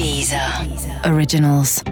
[0.00, 0.40] Deezer.
[1.04, 1.82] Originals.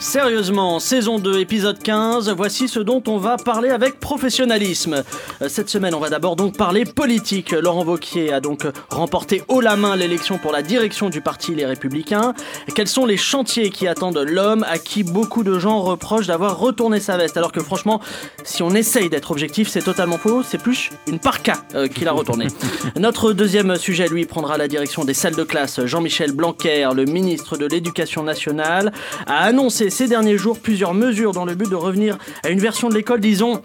[0.00, 5.02] Sérieusement, saison 2, épisode 15, voici ce dont on va parler avec professionnalisme.
[5.42, 7.50] Euh, Cette semaine, on va d'abord donc parler politique.
[7.50, 11.66] Laurent Wauquiez a donc remporté haut la main l'élection pour la direction du parti Les
[11.66, 12.34] Républicains.
[12.76, 17.00] Quels sont les chantiers qui attendent l'homme à qui beaucoup de gens reprochent d'avoir retourné
[17.00, 17.36] sa veste?
[17.36, 18.00] Alors que franchement,
[18.44, 22.12] si on essaye d'être objectif, c'est totalement faux, c'est plus une parka euh, qu'il a
[22.12, 22.46] retourné.
[22.96, 25.84] Notre deuxième sujet, lui, prendra la direction des salles de classe.
[25.84, 28.92] Jean-Michel Blanquer, le ministre de l'Éducation nationale,
[29.26, 32.88] a annoncé ces derniers jours plusieurs mesures dans le but de revenir à une version
[32.88, 33.62] de l'école, disons,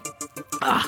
[0.61, 0.81] ah,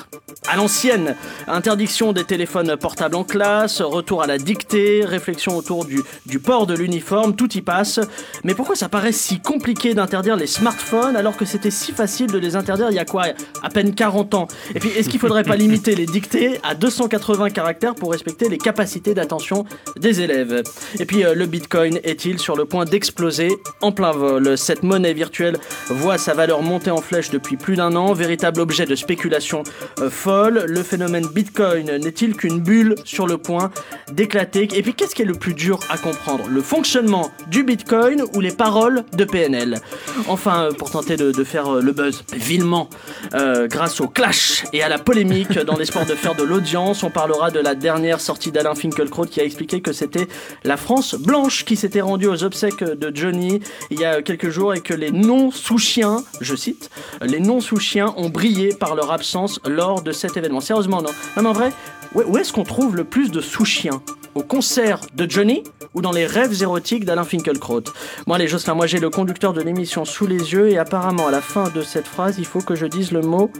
[0.48, 1.16] à l'ancienne.
[1.48, 6.66] Interdiction des téléphones portables en classe, retour à la dictée, réflexion autour du, du port
[6.66, 8.00] de l'uniforme, tout y passe.
[8.44, 12.38] Mais pourquoi ça paraît si compliqué d'interdire les smartphones alors que c'était si facile de
[12.38, 13.26] les interdire il y a quoi
[13.62, 14.48] À peine 40 ans?
[14.74, 18.58] Et puis, est-ce qu'il faudrait pas limiter les dictées à 280 caractères pour respecter les
[18.58, 19.64] capacités d'attention
[19.98, 20.62] des élèves?
[20.98, 24.56] Et puis, euh, le bitcoin est-il sur le point d'exploser en plein vol?
[24.56, 25.58] Cette monnaie virtuelle
[25.88, 29.62] voit sa valeur monter en flèche depuis plus d'un an, véritable objet de spéculation
[30.10, 30.64] folle.
[30.66, 33.70] Le phénomène Bitcoin n'est-il qu'une bulle sur le point
[34.12, 36.44] d'éclater Et puis qu'est-ce qui est le plus dur à comprendre?
[36.48, 39.80] Le fonctionnement du Bitcoin ou les paroles de PNL
[40.28, 42.88] Enfin, euh, pour tenter de, faire euh, le buzz vilement,
[43.34, 47.10] euh, grâce au clash et à la polémique, dans l'espoir de faire de l'audience, on
[47.10, 50.26] parlera de la dernière sortie d'Alain Finkielkraut qui a expliqué que c'était
[50.64, 54.74] la France blanche qui s'était rendue aux obsèques de Johnny il y a quelques jours
[54.74, 56.90] et que les non-sous-chiens, je cite,
[57.22, 60.60] les non-sous-chiens ont brillé par leur absence lors de cet événement.
[60.60, 61.10] Sérieusement, non.
[61.36, 61.72] Non, en vrai,
[62.14, 64.02] où est-ce qu'on trouve le plus de sous-chiens?
[64.34, 65.62] Au concert de Johnny
[65.94, 67.84] ou dans les rêves érotiques d'Alain Finkielkraut?
[68.26, 71.30] Moi, les Jocelyn, moi j'ai le conducteur de l'émission sous les yeux et apparemment à
[71.30, 73.50] la fin de cette phrase, il faut que je dise le mot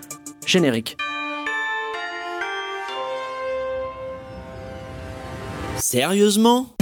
[0.45, 0.98] générique.
[5.77, 6.76] Sérieusement?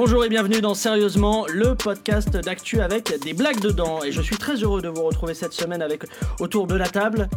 [0.00, 4.04] Bonjour et bienvenue dans Sérieusement, le podcast d'actu avec des blagues dedans.
[4.04, 6.04] Et je suis très heureux de vous retrouver cette semaine avec
[6.38, 7.28] autour de la table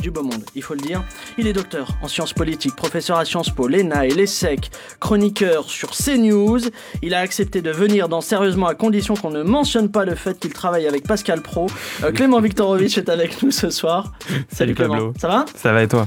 [0.00, 1.02] du beau monde, il faut le dire.
[1.38, 4.70] Il est docteur en sciences politiques, professeur à Sciences Po, l'ENA et l'ESSEC,
[5.00, 6.60] chroniqueur sur CNews.
[7.02, 10.38] Il a accepté de venir dans Sérieusement à condition qu'on ne mentionne pas le fait
[10.38, 11.66] qu'il travaille avec Pascal Pro.
[12.04, 14.12] Euh, Clément Viktorovitch est avec nous ce soir.
[14.52, 15.12] Salut Pablo.
[15.18, 15.46] Ça va?
[15.56, 16.06] Ça va et toi?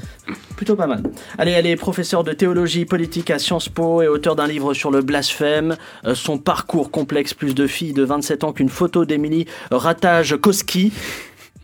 [0.56, 1.04] Plutôt pas mal.
[1.38, 4.92] Allez, elle est professeure de théologie politique à Sciences Po et auteur d'un livre sur
[4.92, 5.76] le blasphème.
[6.06, 10.94] Euh, son parcours complexe, plus de filles de 27 ans qu'une photo d'Émilie Ratage-Koski.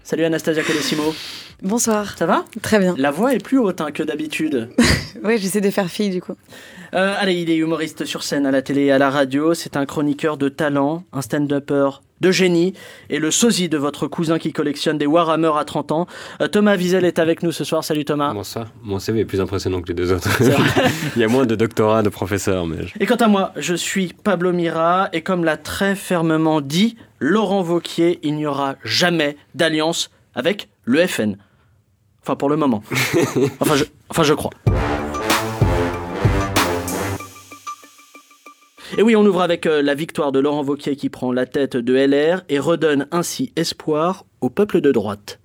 [0.03, 1.13] Salut Anastasia Colessimo.
[1.63, 2.17] Bonsoir.
[2.17, 2.45] Ça va?
[2.61, 2.93] Très bien.
[2.97, 4.69] La voix est plus haute hein, que d'habitude.
[5.23, 6.35] Oui, j'essaie de faire fille du coup.
[6.93, 9.55] Euh, allez, il est humoriste sur scène, à la télé et à la radio.
[9.55, 11.89] C'est un chroniqueur de talent, un stand-upper
[12.21, 12.73] de génie
[13.09, 16.07] et le sosie de votre cousin qui collectionne des Warhammer à 30 ans.
[16.39, 17.83] Euh, Thomas Wiesel est avec nous ce soir.
[17.83, 18.27] Salut Thomas.
[18.29, 20.29] Comment ça Mon CV est plus impressionnant que les deux autres.
[21.15, 23.73] Il y a moins de doctorats de professeurs, mais je- Et quant à moi, je
[23.73, 29.35] suis Pablo Mira et comme l'a très fermement dit Laurent Vauquier, il n'y aura jamais
[29.55, 31.35] d'alliance avec le FN.
[32.23, 32.81] Enfin, pour le moment.
[33.59, 34.51] Enfin, je, enfin, je crois.
[38.97, 41.75] Et oui, on ouvre avec euh, la victoire de Laurent Vauquier qui prend la tête
[41.75, 45.39] de LR et redonne ainsi espoir au peuple de droite.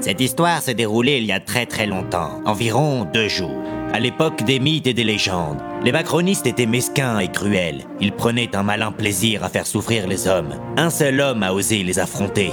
[0.00, 3.60] Cette histoire s'est déroulée il y a très très longtemps, environ deux jours.
[3.92, 7.84] À l'époque des mythes et des légendes, les macronistes étaient mesquins et cruels.
[8.00, 10.54] Ils prenaient un malin plaisir à faire souffrir les hommes.
[10.76, 12.52] Un seul homme a osé les affronter.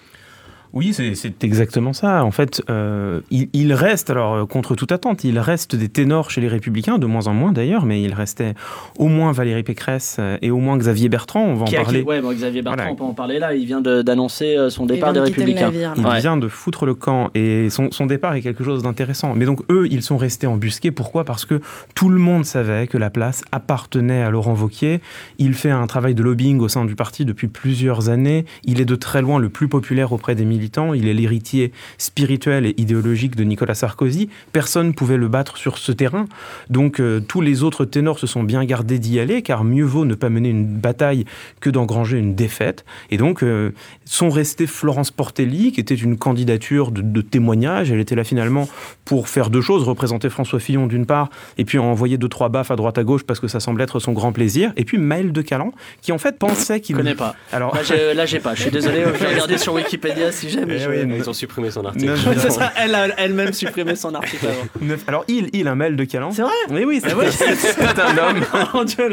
[0.74, 2.24] Oui, c'est- exactement ça.
[2.24, 6.30] En fait, euh, il, il reste, alors euh, contre toute attente, il reste des ténors
[6.30, 8.54] chez les Républicains, de moins en moins d'ailleurs, mais il restait
[8.98, 11.44] au moins Valérie Pécresse euh, et au moins Xavier Bertrand.
[11.46, 12.02] On va Qui en parler.
[12.04, 12.92] ouais, bon, Xavier Bertrand, Voilà.
[12.92, 13.56] on peut en parler là.
[13.56, 15.72] Il vient d'annoncer son départ des Républicains.
[15.72, 16.06] navire, Il.
[16.06, 16.20] Ouais.
[16.20, 19.34] vient de foutre le camp et son, son départ est quelque chose d'intéressant.
[19.36, 20.92] Mais donc eux, ils sont restés embusqués.
[20.92, 21.24] Pourquoi?
[21.24, 21.62] Parce que
[21.96, 25.02] tout le monde savait que la place appartenait à Laurent Wauquiez.
[25.40, 28.46] Il fait un travail de lobbying au sein du parti depuis plusieurs années.
[28.66, 30.57] Il est de très loin le plus populaire auprès des militants.
[30.94, 34.30] Il est l'héritier spirituel et idéologique de Nicolas Sarkozy.
[34.54, 36.26] Personne ne pouvait le battre sur ce terrain.
[36.70, 40.06] Donc euh, tous les autres ténors se sont bien gardés d'y aller, car mieux vaut
[40.06, 41.26] ne pas mener une bataille
[41.60, 42.86] que d'engranger une défaite.
[43.12, 43.72] Et donc euh,
[44.06, 47.92] sont restés Florence Portelli, qui était une candidature de, de témoignage.
[47.92, 48.68] Elle était là finalement
[49.06, 52.72] pour faire deux choses, représenter François Fillon d'une part, et puis envoyer deux, trois baffes
[52.72, 54.72] à droite à gauche parce que ça semble être son grand plaisir.
[54.78, 55.72] Et puis Maël de Calan,
[56.02, 56.96] qui en fait pensait Je qu'il...
[56.96, 57.36] connais pas.
[57.52, 58.56] Alors, Là, j'ai- Là, j'ai pas.
[58.56, 59.04] Je suis désolé.
[59.14, 60.70] Je vais regarder sur Wikipédia si j'aime.
[60.72, 62.12] Eh je- oui, Ils ont supprimé son article.
[62.38, 64.68] C'est ça, elle a elle-même supprimé son article avant.
[64.82, 66.32] neuf- alors il, il, un Maël de Calan.
[66.32, 68.42] C'est vrai Oui, oui, c'est Eh ouais, c'est un homme.
[68.74, 69.10] Mon Dieu,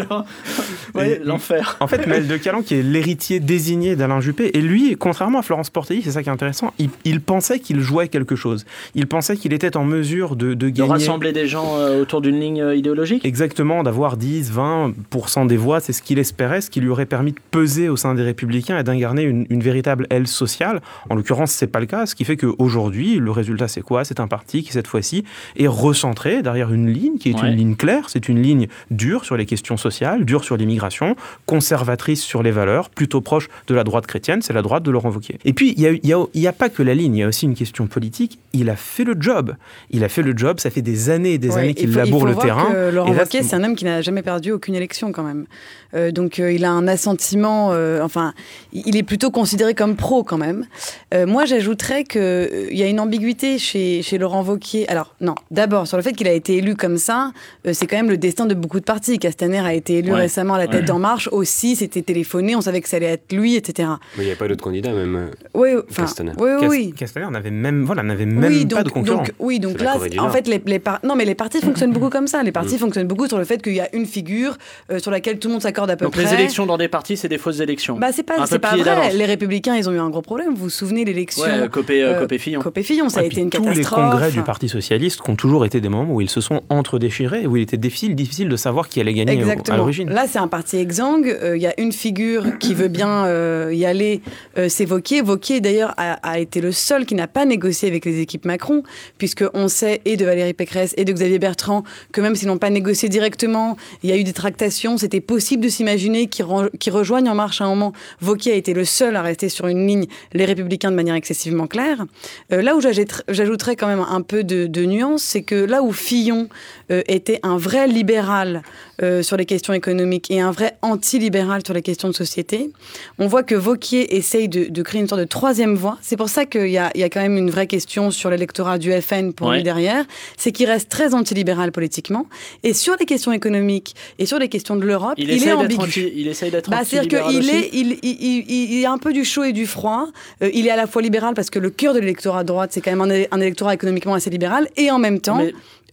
[1.25, 1.77] l'enfer.
[1.81, 5.43] En fait, Maël de Calan, qui est l'héritier désigné d'Alain Juppé, et lui, contrairement à
[5.43, 8.65] Florence Portelli, c'est ça qui est intéressant, il, il pensait qu'il jouait quelque chose.
[8.95, 10.91] Il pensait qu'il était en mesure de, de De gagner.
[10.91, 15.81] rassembler des gens euh, autour d'une ligne euh, idéologique Exactement, d'avoir 10, 20% des voix,
[15.81, 18.79] c'est ce qu'il espérait, ce qui lui aurait permis de peser au sein des Républicains
[18.79, 20.81] et d'incarner une, une véritable aile sociale.
[21.11, 24.05] En l'occurrence, c'est pas le cas, ce qui fait qu'aujourd'hui, le résultat, c'est quoi?
[24.05, 25.25] C'est un parti qui, cette fois-ci,
[25.57, 27.49] est recentré derrière une ligne qui est Ouais.
[27.51, 31.17] une ligne claire, c'est une ligne dure sur les questions sociales, dure sur l'immigration,
[31.47, 35.11] conservatrice sur les valeurs, plutôt proche de la droite chrétienne, c'est la droite de Laurent
[35.11, 35.39] Wauquiez.
[35.47, 37.21] Et puis, il n'y a, y a- il y a pas que la ligne, il
[37.21, 38.39] y a aussi une question politique.
[38.53, 39.55] Il a fait le job.
[39.91, 41.95] Il a fait le job, ça fait des années et des Ouais, années il qu'il
[41.95, 42.71] laboure le terrain.
[42.71, 45.11] que Laurent Et là, Wauquiez, c'est- c'est un homme qui n'a jamais perdu aucune élection
[45.13, 45.47] quand même.
[45.95, 48.35] Euh, donc euh, il a un assentiment, euh, enfin,
[48.73, 50.67] il est plutôt considéré comme pro quand même.
[51.15, 54.89] Euh, moi, j'ajouterais qu'il y a une ambiguïté chez, chez Laurent Wauquiez.
[54.89, 57.31] Alors, non, d'abord, sur le fait qu'il a été élu comme ça,
[57.67, 59.19] euh, c'est quand même le destin de beaucoup de partis.
[59.21, 60.23] Castaner a été élu Ouais.
[60.23, 60.87] récemment à la tête Ouais.
[60.87, 63.89] d'En Marche aussi, c'était téléphoné, on savait que ça allait être lui, etc.
[64.17, 65.31] Mais il n'y a pas d'autres candidats, même.
[65.55, 66.33] Oui, enfin, Castaner.
[66.39, 66.95] oui, oui, Cas- oui.
[66.97, 69.17] Castaner n'avait même, voilà, n'avait même oui, pas donc, de concurrent.
[69.19, 72.11] donc- oui, donc là, en fait, les, les par- non, mais les partis fonctionnent beaucoup
[72.11, 72.43] comme ça.
[72.43, 72.55] Les Mm.
[72.55, 74.57] partis fonctionnent beaucoup sur le fait qu'il y a une figure
[74.91, 76.25] euh, sur laquelle tout le monde s'accorde à peu Donc près.
[76.25, 77.99] les élections dans des partis, c'est des fausses élections.
[77.99, 79.13] Bah, c'est pas, pas vrai.
[79.13, 80.55] Les Républicains, ils ont eu un gros problème.
[80.55, 82.61] Vous vous souvenez l'élection Ouais, Copé, euh, euh, Copé Fillon.
[82.61, 84.11] Copé-Fillon, ça a été une tous les catastrophe.
[84.11, 87.57] congrès du Parti socialiste ont toujours été des moments où ils se sont entre-déchirés, où
[87.57, 90.11] il était difficile, difficile de savoir qui allait gagner à l'origine.
[90.11, 91.29] Là, c'est un parti exsangue.
[91.29, 94.21] Euh, Il y a une figure qui veut bien euh, y aller,
[94.59, 95.23] euh, c'est Vauquier.
[95.23, 98.83] Vauquier, d'ailleurs, a, a été le seul qui n'a pas négocié avec les équipes Macron,
[99.19, 102.59] puisque on sait, et de Valérie Pécresse et de Xavier Bertrand, que même s'ils n'ont
[102.59, 104.97] pas négocié directement, il y a eu des tractations.
[104.97, 106.47] C'était possible de s'imaginer qu'ils
[106.79, 107.93] qu'ils rejoignent En Marche à un moment.
[108.21, 111.67] Vauquier a été le seul à rester sur une ligne, les Républicains, de manière excessivement
[111.67, 112.05] claire.
[112.53, 115.93] Euh, là où j'ajouterais- quand même un peu de, de nuance, c'est que là où
[115.93, 116.49] Fillon
[116.91, 118.63] euh, était un vrai libéral
[119.03, 122.71] euh, sur les questions économiques et un vrai anti-libéral sur les questions de société,
[123.19, 125.99] on voit que Vauquier essaye de, de créer une sorte de troisième voie.
[126.03, 128.31] C'est pour ça qu'il y a, il y a quand même une vraie question sur
[128.31, 129.57] l'électorat du FN pour Ouais.
[129.57, 130.05] lui derrière.
[130.37, 132.27] C'est qu'il reste très anti-libéral politiquement.
[132.63, 135.49] Et sur les questions économiques et sur les questions de l'Europe, Il, il, est essaye
[135.49, 135.81] d'être ambigu.
[135.83, 138.15] anti- il essaye d'être Bah, C'est-à-dire qu'il est, il, il,
[138.49, 140.07] il, il est un peu du chaud et du froid.
[140.43, 142.71] Euh, il est à la fois libéral parce que le cœur de l'électorat de droite,
[142.73, 144.69] c'est quand même un, électorat économiquement assez libéral.
[144.77, 145.53] Et en même temps, Mais-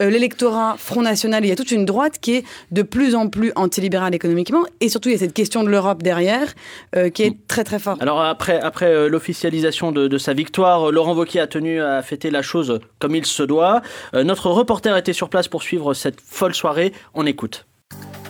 [0.10, 3.52] l'électorat Front National, il y a toute une droite qui est de plus en plus
[3.56, 4.64] antilibérale économiquement.
[4.80, 6.54] Et surtout, il y a cette question de l'Europe derrière
[6.96, 8.02] euh, qui est très très forte.
[8.02, 12.32] Alors après, après euh, l'officialisation de, sa victoire, euh, Laurent Wauquiez a tenu à fêter
[12.32, 13.82] la chose comme il se doit.
[14.14, 16.94] Euh, notre reporter était sur place pour suivre cette folle soirée.
[17.14, 17.66] On écoute.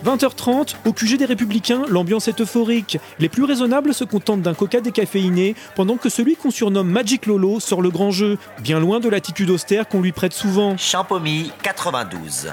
[0.04, 2.98] 20h30, au QG des Républicains, l'ambiance est euphorique.
[3.20, 7.60] Les plus raisonnables se contentent d'un coca décaféiné, pendant que celui qu'on surnomme Magic Lolo
[7.60, 10.76] sort le grand jeu, bien loin de l'attitude austère qu'on lui prête souvent.
[10.76, 12.50] Champomy 92.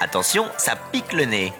[0.00, 1.52] Attention, ça pique le nez.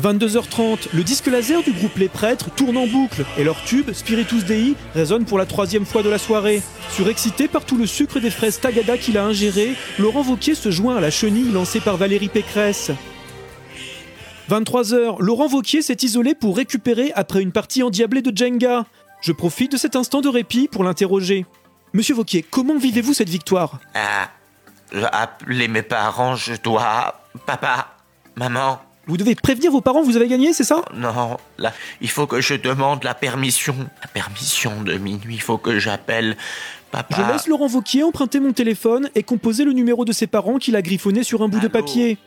[0.00, 4.44] 22h30, le disque laser du groupe Les Prêtres tourne en boucle et leur tube, Spiritus
[4.44, 6.62] Dei, résonne pour la troisième fois de la soirée.
[6.90, 10.96] Surexcité par tout le sucre des fraises Tagada qu'il a ingéré, Laurent Wauquiez se joint
[10.96, 12.92] à la chenille lancée par Valérie Pécresse.
[14.48, 18.86] 23h, Laurent Wauquiez s'est isolé pour récupérer après une partie endiablée de Jenga.
[19.20, 21.44] Je profite de cet instant de répit pour l'interroger.
[21.92, 23.78] Monsieur Wauquiez, comment vivez-vous cette victoire?
[23.94, 24.30] Ah,
[25.12, 27.20] appeler mes parents, je dois.
[27.44, 27.88] Papa,
[28.36, 30.82] maman, Vous devez prévenir vos parents vous avez gagné, c'est ça?
[30.94, 33.74] Non, là, il faut que je demande la permission.
[34.02, 36.36] La permission de minuit, il faut que j'appelle
[36.90, 37.16] papa.
[37.16, 40.76] Je laisse Laurent Wauquiez emprunter mon téléphone et composer le numéro de ses parents qu'il
[40.76, 42.18] a griffonné sur un bout de papier.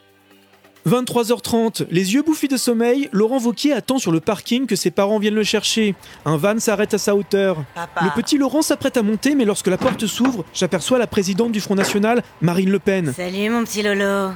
[0.88, 5.20] 23h30, les yeux bouffis de sommeil, Laurent Vauquier attend sur le parking que ses parents
[5.20, 5.96] viennent le chercher.
[6.26, 7.64] Un van s'arrête à sa hauteur.
[8.02, 11.62] Le petit Laurent s'apprête à monter, mais lorsque la porte s'ouvre, j'aperçois la présidente du
[11.62, 13.14] Front National, Marine Le Pen.
[13.14, 14.32] Salut mon petit Lolo.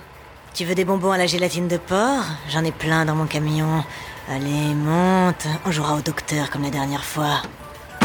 [0.54, 2.24] Tu veux des bonbons à la gélatine de porc?
[2.50, 3.84] J'en ai plein dans mon camion.
[4.30, 5.48] Allez, monte.
[5.66, 7.42] On jouera au docteur comme la dernière fois.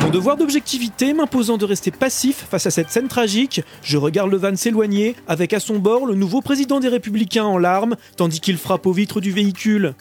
[0.00, 4.38] Mon devoir d'objectivité m'imposant de rester passif face à cette scène tragique, je regarde le
[4.38, 8.57] van s'éloigner, avec à son bord le nouveau président des Républicains en larmes, tandis qu'il
[8.57, 9.95] frappe aux vitres du véhicule.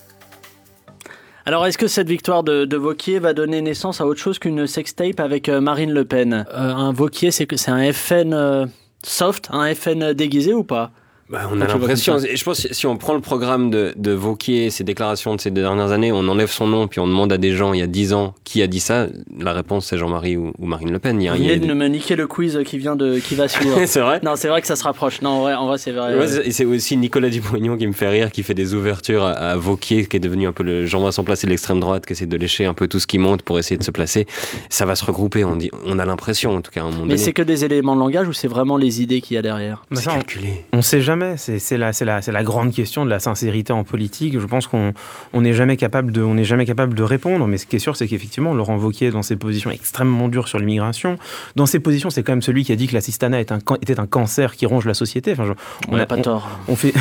[1.46, 4.68] Alors, est-ce que cette victoire de, de Vauquier va donner naissance à autre chose qu'une
[4.68, 6.46] sextape avec euh, Marine Le Pen?
[6.54, 8.66] Euh, Un Vauquier, c'est un FN euh,
[9.04, 10.92] soft, un FN déguisé ou pas?
[11.30, 14.72] Bah, on a l'impression, je pense que si on prend le programme de, de Vauquier,
[14.72, 17.38] ses déclarations de ces deux dernières années, on enlève son nom, puis on demande à
[17.38, 19.06] des gens il y a 10 ans qui a dit ça,
[19.40, 21.22] la réponse c'est Jean-Marie ou, ou Marine Le Pen.
[21.22, 22.80] Il y a, Vous il y a venez de des- me niquer le quiz qui
[22.80, 23.78] vient de qui va suivre.
[23.86, 25.22] c'est vrai non, c'est vrai que ça se rapproche.
[25.22, 26.16] Non, en vrai, en vrai c'est vrai.
[26.18, 29.56] Ouais, c'est- aussi Nicolas Dupont-Aignan qui me fait rire, qui fait des ouvertures à, à
[29.56, 32.38] Vauquier, qui est devenu un peu le Jean-Vincent Placé de l'extrême droite, qui essaie de
[32.38, 34.26] lécher un peu tout ce qui monte pour essayer de se placer.
[34.70, 37.06] Ça va se regrouper, on, dit, on a l'impression en tout cas à un moment
[37.06, 39.42] Mais c'est que des éléments de langage ou c'est vraiment les idées qu'il y a
[39.44, 39.84] derrière?
[39.92, 40.66] Bah, C'est calculé.
[40.74, 44.40] On ne sait jamais, c'est c'est la, grande question de la sincérité en politique.
[44.40, 44.94] Je pense qu'on
[45.34, 47.80] on n'est jamais, capable de- on n'est jamais capable de répondre, mais ce qui est
[47.80, 51.18] sûr, c'est qu'effectivement, Laurent Wauquiez, dans ses positions extrêmement dures sur l'immigration,
[51.56, 54.00] dans ses positions, c'est quand même celui qui a dit que l'assistanat est un était
[54.00, 55.32] un cancer qui ronge la société.
[55.34, 55.54] Enfin, je-
[55.92, 56.50] On n'a pas tort.
[56.68, 56.94] On, fait,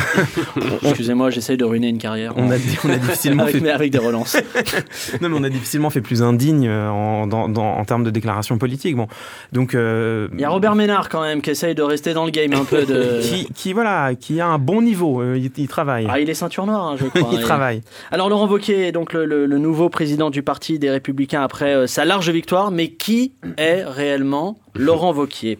[0.83, 2.33] Excusez-moi, j'essaye de ruiner une carrière.
[2.37, 4.37] on, a, on a difficilement avec, fait mais avec des relances.
[5.21, 8.11] non, mais on a difficilement fait plus indigne euh, en, dans- dans- en termes de
[8.11, 8.97] déclaration politique.
[8.97, 9.09] Bon,
[9.53, 12.31] donc euh, Il y a Robert Ménard quand même qui essaye de rester dans le
[12.31, 13.21] game un peu de.
[13.23, 15.21] qui, qui, voilà, qui a un bon niveau.
[15.23, 16.07] euh, il, il travaille.
[16.11, 17.29] Ah, il est ceinture noire, hein, je crois.
[17.33, 17.83] il Et- travaille.
[18.11, 21.75] Alors Laurent Wauquiez est donc le, le- le nouveau président du parti des Républicains après
[21.75, 25.59] euh, sa large victoire, mais qui est réellement Laurent Wauquiez?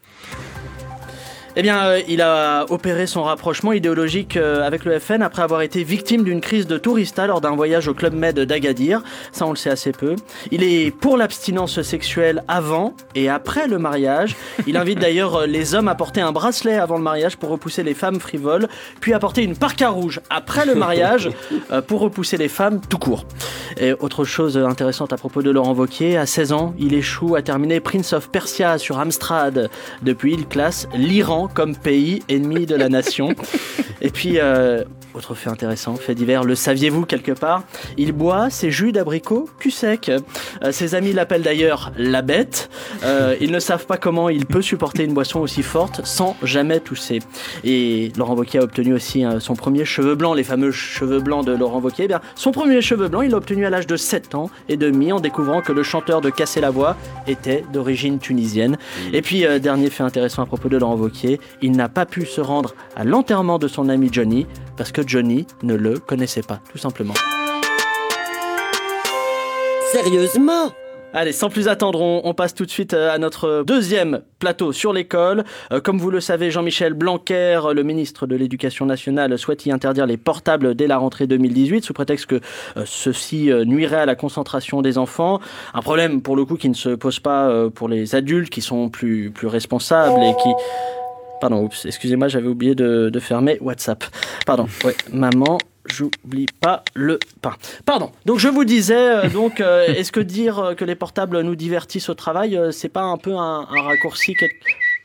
[1.61, 5.61] Eh bien, euh, il a opéré son rapprochement idéologique euh, avec le FN après avoir
[5.63, 9.03] été victime d'une crise de tourista lors d'un voyage au Club Med d'Agadir.
[9.33, 10.15] Ça, on le sait assez peu.
[10.53, 14.37] Il est pour l'abstinence sexuelle avant et après le mariage.
[14.69, 17.83] Il invite d'ailleurs euh, les hommes à porter un bracelet avant le mariage pour repousser
[17.83, 18.69] les femmes frivoles,
[19.01, 21.29] puis à porter une parka rouge après le mariage
[21.73, 23.25] euh, pour repousser les femmes tout court.
[23.79, 27.43] Et autre chose intéressante à propos de Laurent Wauquiez, à 16 ans, il échoue à
[27.43, 29.71] terminer Prince of Persia sur Amstrad.
[30.03, 33.35] Depuis, il classe l'Iran comme pays ennemi de la nation.
[34.01, 34.85] Et puis, euh,
[35.19, 37.65] autre fait intéressant, fait divers, le saviez-vous quelque part?
[37.97, 40.11] Il boit ses jus d'abricot cul sec.
[40.11, 42.71] Euh, ses amis l'appellent d'ailleurs la bête.
[43.03, 46.81] Euh, ils ne savent pas comment il peut supporter une boisson aussi forte sans jamais
[46.81, 47.19] tousser.
[47.65, 51.45] Et Laurent Wauquiez a obtenu aussi euh, son premier cheveu blanc, les fameux cheveux blancs
[51.45, 52.05] de Laurent Wauquiez.
[52.05, 54.77] Eh bien, son premier cheveu blanc, il l'a obtenu à l'âge de 7 ans et
[54.77, 56.97] demi en découvrant que le chanteur de Casser la voix
[57.27, 58.79] était d'origine tunisienne.
[59.13, 62.25] Et puis, euh, dernier fait intéressant à propos de Laurent Wauquiez, il n'a pas pu
[62.25, 64.47] se rendre à l'enterrement de son ami Johnny
[64.79, 67.15] parce que Johnny ne le connaissait pas, tout simplement.
[69.93, 70.73] Sérieusement?
[71.15, 74.73] Allez, sans plus attendre, on, on passe tout de suite euh, à notre deuxième plateau
[74.73, 75.45] sur l'école.
[75.73, 80.05] Euh, comme vous le savez, Jean-Michel Blanquer, le ministre de l'Éducation nationale, souhaite y interdire
[80.05, 82.41] les portables dès la rentrée 2018 sous prétexte que
[82.77, 85.41] euh, ceci euh, nuirait à la concentration des enfants.
[85.73, 88.61] Un problème pour le coup qui ne se pose pas euh, pour les adultes qui
[88.61, 90.51] sont plus, plus responsables et qui...
[91.41, 94.05] Pardon, oups, excusez-moi, j'avais oublié de, de fermer WhatsApp.
[94.47, 97.55] Pardon, ouais, maman, j'oublie pas le pain.
[97.87, 98.11] Pardon.
[98.27, 101.55] Donc je vous disais, euh, donc, euh, est-ce que dire euh, que les portables nous
[101.57, 104.51] divertissent au travail, euh, c'est pas un peu un, un raccourci quel-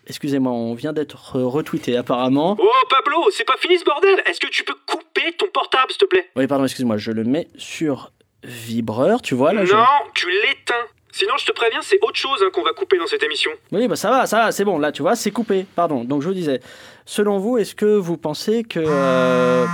[0.06, 2.58] Excusez-moi, on vient d'être retweeté apparemment.
[2.60, 6.00] Oh Pablo, c'est pas fini ce bordel Est-ce que tu peux couper ton portable s'il
[6.00, 6.30] te plaît?
[6.36, 8.12] Oui, pardon, excuse-moi, je le mets sur
[8.44, 9.64] vibreur, tu vois là.
[9.64, 10.74] je- Non, tu l'éteins.
[11.16, 13.52] Sinon, je te préviens, c'est autre chose hein, qu'on va couper dans cette émission.
[13.72, 15.68] Oui, bah ça va, ça va, c'est bon, là, tu vois, c'est coupé.
[15.76, 16.04] Pardon.
[16.04, 16.60] Donc je vous disais,
[17.06, 18.80] selon vous, est-ce que vous pensez que.
[18.84, 19.66] euh,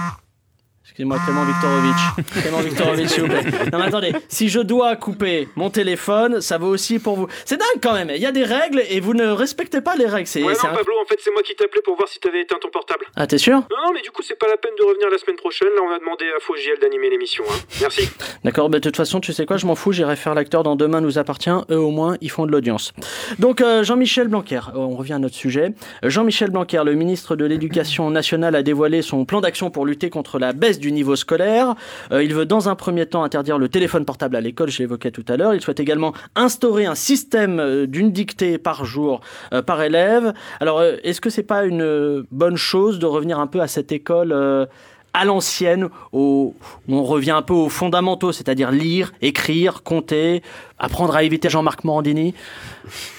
[1.00, 2.42] Excusez-moi, Clément Viktorovitch.
[2.42, 3.44] Clément Viktorovitch, s'il vous plaît.
[3.72, 7.28] Non, mais attendez, si je dois couper mon téléphone, ça vaut aussi pour vous.
[7.46, 10.06] C'est dingue quand même, il y a des règles et vous ne respectez pas les
[10.08, 10.28] règles.
[10.28, 12.20] C'est, Ouais, c'est non, un- Pablo, en fait, c'est moi qui t'appelais pour voir si
[12.20, 13.06] t'avais éteint ton portable.
[13.16, 13.54] Ah, t'es sûr?
[13.56, 15.70] Non, non, mais du coup, c'est pas la peine de revenir la semaine prochaine.
[15.74, 17.46] Là, on a demandé à Fogiel d'animer l'émission.
[17.50, 17.56] Hein.
[17.80, 18.10] Merci.
[18.44, 20.76] D'accord, bah, de toute façon, tu sais quoi, je m'en fous, j'irai faire l'acteur dans
[20.76, 22.92] Demain nous appartient, eux au moins, ils font de l'audience.
[23.40, 25.74] Donc, euh, Jean-Michel Blanquer, euh, on revient à notre sujet.
[26.04, 30.40] Jean-Michel Blanquer, le ministre de l'Éducation nationale, a dévoilé son plan d'action pour lutter contre
[30.40, 31.76] la baisse du niveau scolaire.
[32.12, 35.12] Euh, il veut, dans un premier temps, interdire le téléphone portable à l'école, je l'évoquais
[35.12, 35.54] tout à l'heure.
[35.54, 39.22] Il souhaite également instaurer un système euh, d'une dictée par jour
[39.54, 40.34] euh, par élève.
[40.60, 44.68] Alors, est-ce que c'est pas une bonne chose de revenir un peu à cette école
[45.14, 46.56] à l'ancienne, où
[46.88, 50.44] on revient un peu aux fondamentaux, c'est-à-dire lire, écrire, compter,
[50.80, 52.34] apprendre à éviter Jean-Marc Morandini.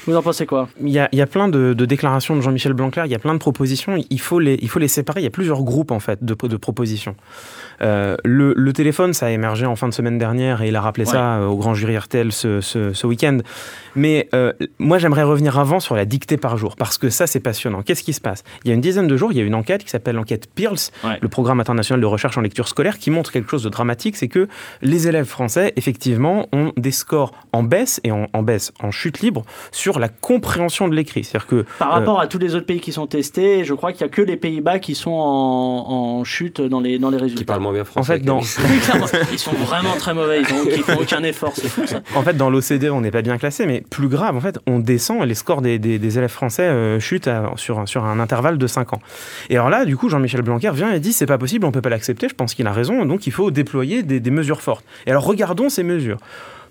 [0.06, 0.68] Vous en pensez quoi?
[0.80, 3.14] Il y, a, il y a plein de, de déclarations de Jean-Michel Blanquer, il y
[3.14, 3.96] a plein de propositions.
[4.10, 5.20] Il faut, les, il faut les séparer.
[5.20, 7.14] Il y a plusieurs groupes en fait de, de propositions.
[7.82, 10.80] Euh, le, le, téléphone, ça a émergé en fin de semaine dernière et il a
[10.80, 11.12] rappelé ouais.
[11.12, 13.38] ça au grand jury RTL ce, ce, ce week-end.
[13.94, 17.40] Mais euh, moi, j'aimerais revenir avant sur la dictée par jour parce que ça, c'est
[17.40, 17.82] passionnant.
[17.82, 18.42] Qu'est-ce qui se passe?
[18.64, 20.48] Il y a une dizaine de jours, il y a une enquête qui s'appelle l'enquête
[20.54, 21.18] PIRLS, ouais.
[21.20, 24.28] le programme international de recherche en lecture scolaire, qui montre quelque chose de dramatique c'est
[24.28, 24.48] que
[24.82, 29.20] les élèves français, effectivement, ont des scores en baisse et en, en baisse, en chute
[29.20, 31.24] libre sur la compréhension de l'écrit.
[31.24, 33.92] C'est-à-dire que par rapport euh, à tous les autres pays qui sont testés, je crois
[33.92, 37.16] qu'il n'y a que les Pays-Bas qui sont en, en, chute dans les dans les
[37.16, 37.40] résultats.
[37.40, 38.12] Qui parlent moins bien français.
[38.12, 38.40] En fait, dans...
[39.32, 40.42] ils sont vraiment très mauvais.
[40.42, 41.52] Ils, ont, ils font aucun effort.
[41.54, 42.00] C'est fou ça.
[42.14, 44.78] En fait, dans l'OCDE, on n'est pas bien classé, mais plus grave, en fait, on
[44.78, 48.20] descend et les scores des, des, des élèves français euh, chutent à, sur sur un
[48.20, 49.00] intervalle de 5 ans.
[49.48, 51.82] Et alors là, du coup, Jean-Michel Blanquer vient et dit c'est pas possible, on peut
[51.82, 52.28] pas l'accepter.
[52.28, 54.84] Je pense qu'il a raison, donc il faut déployer des, des mesures fortes.
[55.06, 56.18] Et alors regardons ces mesures.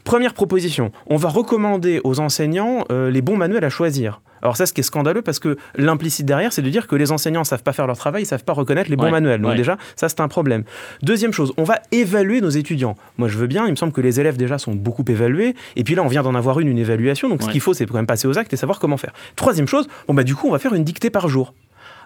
[0.04, 4.22] Première proposition, on va recommander aux enseignants euh, les bons manuels à choisir.
[4.42, 7.12] Alors ça, ce qui est scandaleux, parce que l'implicite derrière, c'est de dire que les
[7.12, 9.12] enseignants ne savent pas faire leur travail, ils ne savent pas reconnaître les bons Ouais,
[9.12, 9.42] manuels.
[9.42, 9.58] Donc ouais.
[9.58, 10.64] déjà, ça, c'est un problème.
[11.04, 12.96] Deuxième chose, on va évaluer nos étudiants.
[13.18, 15.84] Moi, je veux bien, il me semble que les élèves déjà sont beaucoup évalués, et
[15.84, 17.96] puis là, on vient d'en avoir une, une évaluation, donc ce qu'il faut, c'est quand
[17.96, 19.12] même passer aux actes et savoir comment faire.
[19.36, 21.54] Troisième chose, bon bah du coup, on va faire une dictée par jour.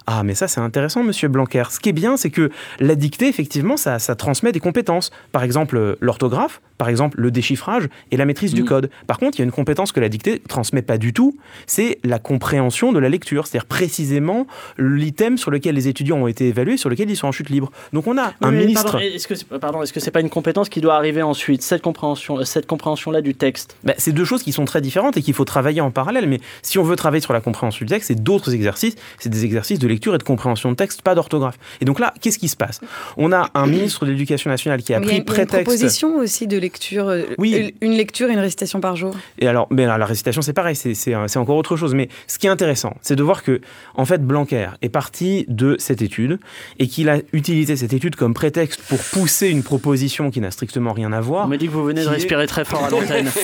[0.07, 1.63] Ah, mais ça, c'est intéressant, monsieur Blanquer.
[1.69, 5.11] Ce qui est bien, c'est que la dictée, effectivement, ça, ça transmet des compétences.
[5.31, 8.65] Par exemple, euh, l'orthographe, par exemple, le déchiffrage et la maîtrise du Mm.
[8.65, 8.89] code.
[9.07, 11.99] Par contre, il y a une compétence que la dictée transmet pas du tout, c'est
[12.03, 13.47] la compréhension de la lecture.
[13.47, 14.45] C'est-à-dire précisément
[14.77, 17.71] l'item sur lequel les étudiants ont été évalués, sur lequel ils sont en chute libre.
[17.93, 18.83] Donc on a un Oui, ministre...
[18.91, 21.61] Pardon, est-ce que c'est pardon, est-ce que c'est pas une compétence qui doit arriver ensuite
[21.61, 23.77] cette compréhension, euh, cette compréhension là du texte?
[23.83, 26.27] Bah, c'est deux choses qui sont très différentes et qu'il faut travailler en parallèle.
[26.27, 28.95] Mais si on veut travailler sur la compréhension du texte, c'est d'autres exercices.
[29.19, 31.57] C'est des exercices de lecture et de compréhension de texte, pas d'orthographe.
[31.81, 32.81] Et donc là, qu'est-ce qui se passe?
[33.17, 35.19] On a un ministre de l'Éducation nationale qui a Il y a, pris y a
[35.19, 35.63] une prétexte.
[35.63, 37.73] proposition aussi de lecture, euh, Oui.
[37.81, 39.15] une lecture et une récitation par jour.
[39.39, 41.93] Et alors, mais alors, la récitation, c'est pareil, c'est- encore autre chose.
[41.95, 43.61] Mais ce qui est intéressant, c'est de voir que,
[43.95, 46.39] en fait, Blanquer est parti de cette étude
[46.79, 50.93] et qu'il a utilisé cette étude comme prétexte pour pousser une proposition qui n'a strictement
[50.93, 51.45] rien à voir.
[51.45, 53.25] On me dit que vous venez de est- respirer très fort à l'antenne.
[53.25, 53.41] Non, mais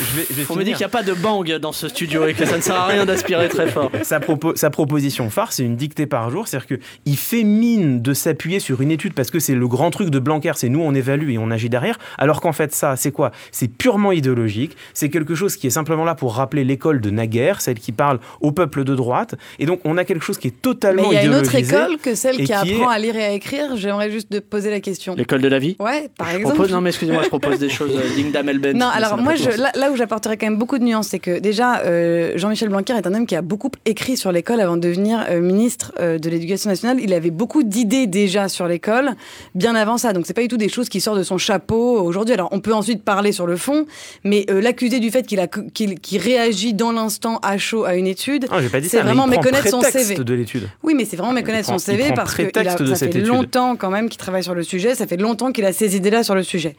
[0.00, 1.88] je vais- je vais On me dit qu'il n'y a pas de bang dans ce
[1.88, 3.90] studio et que ça ne sert à rien d'aspirer très fort.
[4.02, 6.48] sa, propo- sa proposition phare, c'est une dictée par jour.
[6.48, 10.10] C'est-à-dire qu'il fait mine de s'appuyer sur une étude parce que c'est le grand truc
[10.10, 11.98] de Blanquer, c'est nous on évalue et on agit derrière.
[12.18, 13.30] Alors qu'en fait, ça, c'est quoi?
[13.52, 14.76] C'est purement idéologique.
[14.94, 18.18] C'est quelque chose qui est simplement là pour rappeler l'école de naguère, celle qui parle
[18.40, 19.34] au peuple de droite.
[19.58, 21.54] Et donc, on a quelque chose qui est Mais totalement il y a une autre
[21.54, 23.76] école que celle qui qui apprend est- à lire et à écrire.
[23.76, 25.14] J'aimerais juste de poser la question.
[25.14, 25.76] L'école de la vie?
[25.78, 26.54] Ouais, par Je exemple.
[26.54, 28.72] propose, non mais excusez-moi, je propose des choses euh, dignes d'Amel Bent.
[28.74, 31.18] Non, mais alors moi, je, là, là où j'apporterais quand même beaucoup de nuances, c'est
[31.18, 34.76] que déjà, euh, Jean-Michel Blanquer est un homme qui a beaucoup écrit sur l'école avant
[34.76, 35.59] de devenir euh, ministre
[35.98, 36.98] euh, de l'Éducation nationale.
[37.00, 39.10] Il avait beaucoup d'idées déjà sur l'école,
[39.54, 40.12] bien avant ça.
[40.12, 42.34] Donc c'est pas du tout des choses qui sortent de son chapeau aujourd'hui.
[42.34, 43.86] Alors on peut ensuite parler sur le fond,
[44.24, 47.94] mais euh, l'accuser du fait qu'il a qu'il qu'il réagit dans l'instant à chaud à
[47.94, 50.14] une étude, Ah, c'est vraiment méconnaître son CV.
[50.14, 50.68] de l'étude.
[50.82, 53.26] Oui, mais c'est vraiment méconnaître prend- son CV parce que il a- ça fait étude.
[53.26, 54.94] longtemps quand même qu'il travaille sur le sujet.
[54.94, 56.76] Ça fait longtemps qu'il a ces idées-là sur le sujet.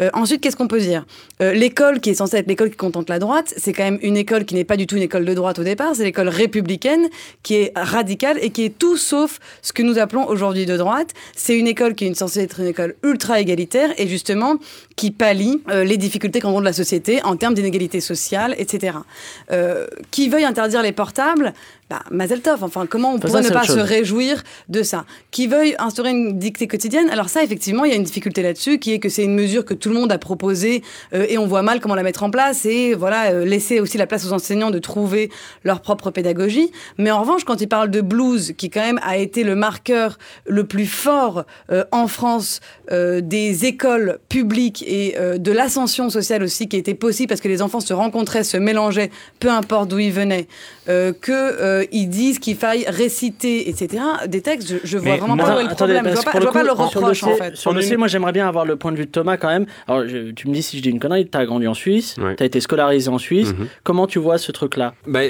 [0.00, 1.04] Euh, ensuite, qu'est-ce qu'on peut dire?
[1.42, 4.16] Euh, L'école qui est censée être l'école qui contente la droite, c'est quand même une
[4.16, 5.94] école qui n'est pas du tout une école de droite au départ.
[5.94, 7.08] C'est l'école républicaine
[7.42, 11.10] qui est radicale et qui est tout sauf ce que nous appelons aujourd'hui de droite.
[11.36, 14.56] C'est une école qui est censée être une école ultra égalitaire et justement
[14.96, 18.98] qui pallie euh, les difficultés qu'en de la société en termes d'inégalité sociale, etc.
[19.50, 21.52] Euh, qui veuille interdire les portables,
[21.90, 22.64] bah, Mazel Tov.
[22.64, 25.04] Enfin, comment on pourrait ne pas se réjouir de ça?
[25.30, 27.10] Qui veuille instaurer une dictée quotidienne?
[27.10, 29.64] Alors ça, effectivement, il y a une difficulté là-dessus, qui est que c'est une mesure
[29.64, 32.30] que tout le monde a proposée euh, et on voit mal comment la mettre en
[32.30, 35.30] place et voilà euh, laisser aussi la place aux enseignants de trouver
[35.62, 36.70] leur propre pédagogie.
[36.98, 40.18] Mais en revanche, quand il parle de blues, qui quand même a été le marqueur
[40.46, 46.42] le plus fort euh, en France euh, des écoles publiques et euh, de l'ascension sociale
[46.42, 49.98] aussi qui était possible parce que les enfants se rencontraient, se mélangeaient, peu importe d'où
[49.98, 50.46] ils venaient,
[50.88, 54.02] euh, que euh, ils disent qu'il faille réciter, etc.
[54.28, 56.14] Des textes, je, je vois Mais vraiment pas où est le Attendez, problème.
[56.16, 57.56] Je vois pas, vois le reproche en fait.
[57.56, 59.66] Sur le dossier, moi j'aimerais bien avoir le point de vue de Thomas quand même.
[59.88, 62.16] Alors je- tu me dis si je dis une connerie, tu as grandi en Suisse,
[62.20, 62.36] Ouais.
[62.36, 63.48] tu as été scolarisé en Suisse.
[63.56, 63.66] Mhm.
[63.82, 64.94] Comment tu vois ce truc-là?
[65.06, 65.20] Bah,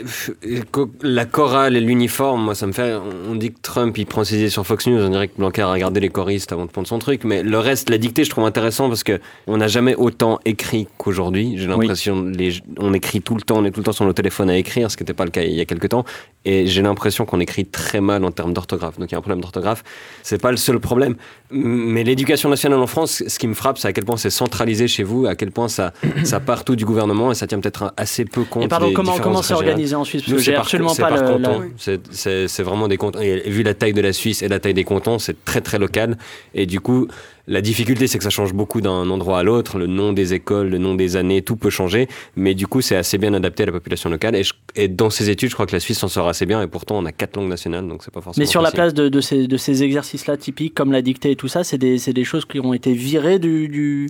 [1.03, 2.95] la chorale et l'uniforme, moi ça me fait.
[3.31, 5.63] On dit que Trump il prend ses idées sur Fox News, on dirait que Blanquer
[5.63, 8.31] a regardé les choristes avant de prendre son truc, mais le reste, la dictée, je
[8.31, 11.55] trouve intéressant parce que on n'a jamais autant écrit qu'aujourd'hui.
[11.59, 14.13] J'ai l'impression, les- on écrit tout le temps, on est tout le temps sur nos
[14.13, 16.05] téléphones à écrire, ce qui n'était pas le cas il y a quelques temps,
[16.45, 18.99] et j'ai l'impression qu'on écrit très mal en termes d'orthographe.
[18.99, 19.83] Donc il y a un problème d'orthographe.
[20.23, 21.17] C'est pas le seul problème,
[21.51, 24.89] mais l'éducation nationale en France, ce qui me frappe, c'est à quel point c'est centralisé
[24.89, 25.93] chez vous, à quel point ça,
[26.25, 28.65] ça part tout du gouvernement et ça tient peut-être assez peu compte.
[28.65, 30.23] Et pardon, des comment comment c'est organisé en Suisse?
[30.23, 31.39] Parce que j'ai absolument pas le.
[31.39, 33.21] la- C'est- vraiment des cantons.
[33.21, 35.79] Et vu la taille de la Suisse et la taille des cantons, c'est très très
[35.79, 36.17] local.
[36.55, 37.09] Et du coup,
[37.47, 39.79] La difficulté, c'est que ça change beaucoup d'un endroit à l'autre.
[39.79, 42.09] Le nom des écoles, le nom des années, tout peut changer.
[42.37, 44.35] Mais du coup, c'est assez bien adapté à la population locale.
[44.35, 46.63] Et, je- et dans ces études, je crois que la Suisse s'en sort assez bien.
[46.63, 48.43] Et pourtant, on a quatre langues nationales, donc c'est pas forcément.
[48.43, 51.37] Mais sur la place de, de ces, de ces exercices-là typiques, comme la dictée et
[51.37, 54.09] tout ça, c'est des, choses qui ont été virées du, du,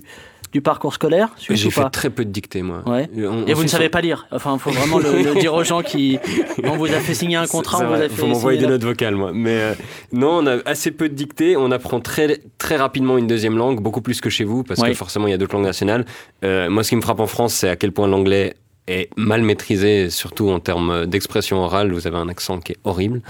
[0.55, 2.81] du parcours scolaire J'ai fait très peu de dictées, moi.
[2.85, 3.09] Ouais.
[3.17, 4.25] On- Et on vous ne savez sur- pas lire.
[4.31, 6.17] Enfin, il faut vraiment le, le dire aux gens qui.
[6.63, 8.09] On vous a fait signer un contrat, on vous a fait.
[8.09, 9.31] faut m'envoyer des notes vocales, moi.
[9.33, 9.73] Mais euh,
[10.13, 11.57] non, on a assez peu de dictées.
[11.57, 14.93] On apprend très, très rapidement une deuxième langue, beaucoup plus que chez vous, parce que
[14.93, 16.05] forcément, il y a d'autres langues nationales.
[16.45, 18.53] Euh, moi, ce qui me frappe en France, c'est à quel point l'anglais
[18.87, 21.91] est mal maîtrisé, surtout en termes d'expression orale.
[21.91, 23.21] Vous avez un accent qui est horrible.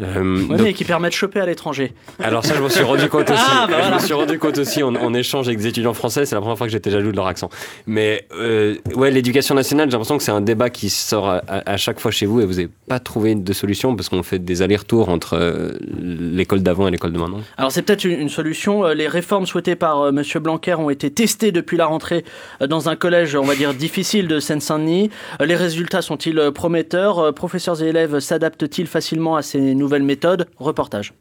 [0.00, 1.92] Euh, donc- mais qui permet de choper à l'étranger.
[2.22, 3.42] alors ça, je m'en suis rendu compte aussi.
[3.46, 3.96] Ah, bah Je voilà.
[3.96, 6.24] me suis rendu compte aussi en, en échange avec des étudiants français.
[6.24, 7.50] C'est la première fois que j'étais jaloux de leur accent.
[7.86, 12.00] Mais euh, ouais, l'éducation nationale, j'ai l'impression que c'est un débat qui sort à, chaque
[12.00, 15.08] fois chez vous et vous n'avez pas trouvé de solution parce qu'on fait des allers-retours
[15.10, 17.40] entre euh, l'école d'avant et l'école de maintenant.
[17.58, 18.84] Alors c'est peut-être une, une solution.
[18.88, 22.24] Les réformes souhaitées par Monsieur Blanquer ont été testées depuis la rentrée
[22.66, 25.10] dans un collège, on va dire difficile de Seine-Saint-Denis.
[25.40, 27.34] Les résultats sont-ils prometteurs?
[27.34, 31.12] Professeurs et élèves s'adaptent-ils facilement à ces nouvelles méthodes Reportage.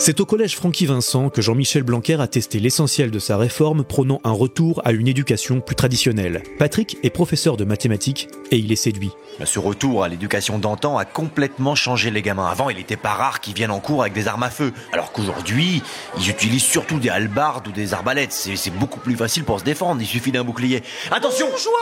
[0.00, 4.20] C'est au collège Francky Vincent que Jean-Michel Blanquer a testé l'essentiel de sa réforme prônant
[4.22, 6.44] un retour à une éducation plus traditionnelle.
[6.56, 9.10] Patrick est professeur de mathématiques et il est séduit.
[9.44, 12.46] Ce retour à l'éducation d'antan a complètement changé les gamins.
[12.46, 14.72] Avant, il n'était pas rare qu'ils viennent en cours avec des armes à feu.
[14.92, 15.82] Alors qu'aujourd'hui,
[16.16, 18.32] ils utilisent surtout des halbardes ou des arbalètes.
[18.32, 20.00] C'est beaucoup plus facile pour se défendre.
[20.00, 20.84] Il suffit d'un bouclier.
[21.10, 21.72] Attention Bonjour,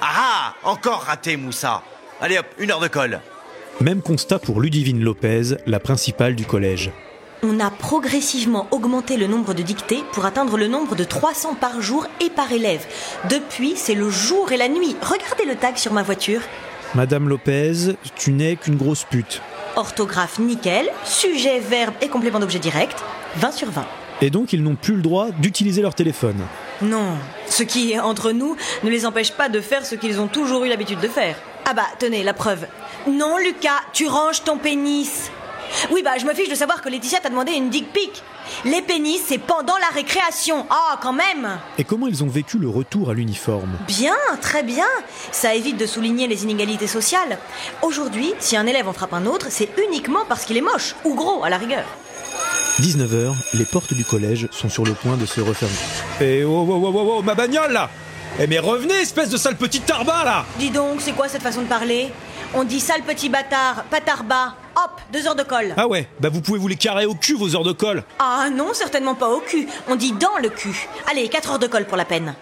[0.00, 1.82] Ah ah Encore raté, Moussa.
[2.22, 3.20] Allez hop, une heure de colle.
[3.80, 6.90] Même constat pour Ludivine Lopez, la principale du collège.
[7.44, 11.80] On a progressivement augmenté le nombre de dictées pour atteindre le nombre de 300 par
[11.80, 12.84] jour et par élève.
[13.30, 14.96] Depuis, c'est le jour et la nuit.
[15.00, 16.40] Regardez le tag sur ma voiture.
[16.96, 19.40] Madame Lopez, tu n'es qu'une grosse pute.
[19.76, 23.04] Orthographe nickel, sujet, verbe et complément d'objet direct,
[23.36, 23.86] 20 sur 20.
[24.22, 26.38] Et donc ils n'ont plus le droit d'utiliser leur téléphone.
[26.82, 27.16] Non,
[27.48, 30.68] ce qui entre nous ne les empêche pas de faire ce qu'ils ont toujours eu
[30.68, 31.36] l'habitude de faire.
[31.64, 32.66] Ah bah, tenez, la preuve.
[33.08, 35.30] Non, Lucas, tu ranges ton pénis.
[35.90, 38.22] Oui, bah, je me fiche de savoir que Laetitia t'a demandé une dick pic.
[38.64, 40.66] Les pénis, c'est pendant la récréation.
[40.70, 44.86] Ah, quand même Et comment ils ont vécu le retour à l'uniforme Bien, très bien.
[45.32, 47.38] Ça évite de souligner les inégalités sociales.
[47.82, 51.14] Aujourd'hui, si un élève en frappe un autre, c'est uniquement parce qu'il est moche, ou
[51.14, 51.84] gros à la rigueur.
[52.80, 55.74] 19h, les portes du collège sont sur le point de se refermer.
[56.20, 57.90] Eh oh, oh, oh, oh, oh, ma bagnole là
[58.38, 61.62] Eh mais revenez, espèce de sale petit tarbin là Dis donc, c'est quoi cette façon
[61.62, 62.08] de parler?
[62.54, 64.54] On dit sale petit bâtard, patarba.
[64.76, 65.74] Hop, deux heures de colle.
[65.76, 68.48] Ah ouais, bah vous pouvez vous les carrer au cul vos heures de colle Ah
[68.50, 69.66] non, certainement pas au cul.
[69.88, 70.88] On dit dans le cul.
[71.10, 72.34] Allez, 4 heures de colle pour la peine.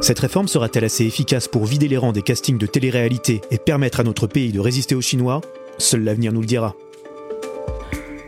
[0.00, 4.00] Cette réforme sera-t-elle assez efficace pour vider les rangs des castings de télé-réalité et permettre
[4.00, 5.40] à notre pays de résister aux Chinois?
[5.78, 6.74] Seul l'avenir nous le dira.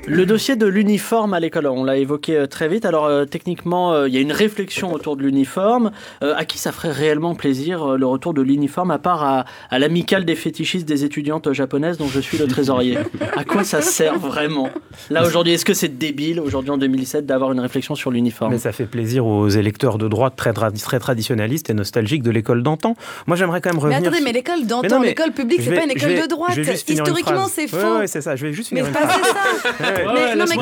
[0.09, 2.85] Le dossier de l'uniforme à l'école, on l'a évoqué euh, très vite.
[2.85, 5.91] Alors euh, techniquement, euh, il y a une réflexion autour de l'uniforme.
[6.23, 9.45] Euh, à qui ça ferait réellement plaisir euh, le retour de l'uniforme, à part à,
[9.71, 12.99] à l'amicale des fétichistes des étudiantes japonaises dont je suis le trésorier?
[13.37, 14.71] À quoi ça sert vraiment?
[15.11, 18.53] Là aujourd'hui, est-ce que c'est débile aujourd'hui en 2007 d'avoir une réflexion sur l'uniforme?
[18.53, 22.31] Mais ça fait plaisir aux électeurs de droite très, tra- très traditionnalistes et nostalgiques de
[22.31, 22.95] l'école d'antan.
[23.27, 24.09] Moi, j'aimerais quand même Mais revenir.
[24.11, 26.57] attendez, mais l'école Mais d'antan, mais l'école publique, c'est pas une école vais- de droite.
[26.89, 27.99] Historiquement, c'est faux.
[27.99, 28.37] ouais, c'est ça.
[28.37, 29.35] Je vais juste Mais finir c'est une pas phrase.
[29.79, 29.85] ça.
[30.05, 30.57] Mais non, mais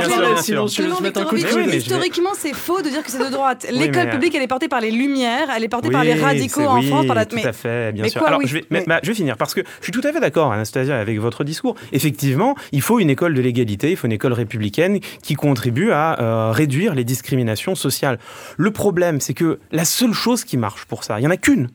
[1.01, 3.66] mettre un coup de historiquement, c'est faux de dire que c'est de droite.
[3.70, 6.81] L'école publique, elle est portée par les Lumières, elle est portée par les radicaux en
[6.81, 7.07] oui, France.
[7.07, 7.27] Par la...
[7.27, 8.20] Tout mais- à fait, bien mais sûr.
[8.20, 9.92] quoi, Alors, oui je, vais, mais- Mais- bah, je vais finir parce que je suis
[9.92, 11.75] tout à fait d'accord, Anastasia, avec votre discours.
[11.92, 16.20] Effectivement, il faut une école de l'égalité, il faut une école républicaine qui contribue à
[16.20, 18.18] euh, réduire les discriminations sociales.
[18.57, 21.37] Le problème, c'est que la seule chose qui marche pour ça, il y en a
[21.37, 21.68] qu'une.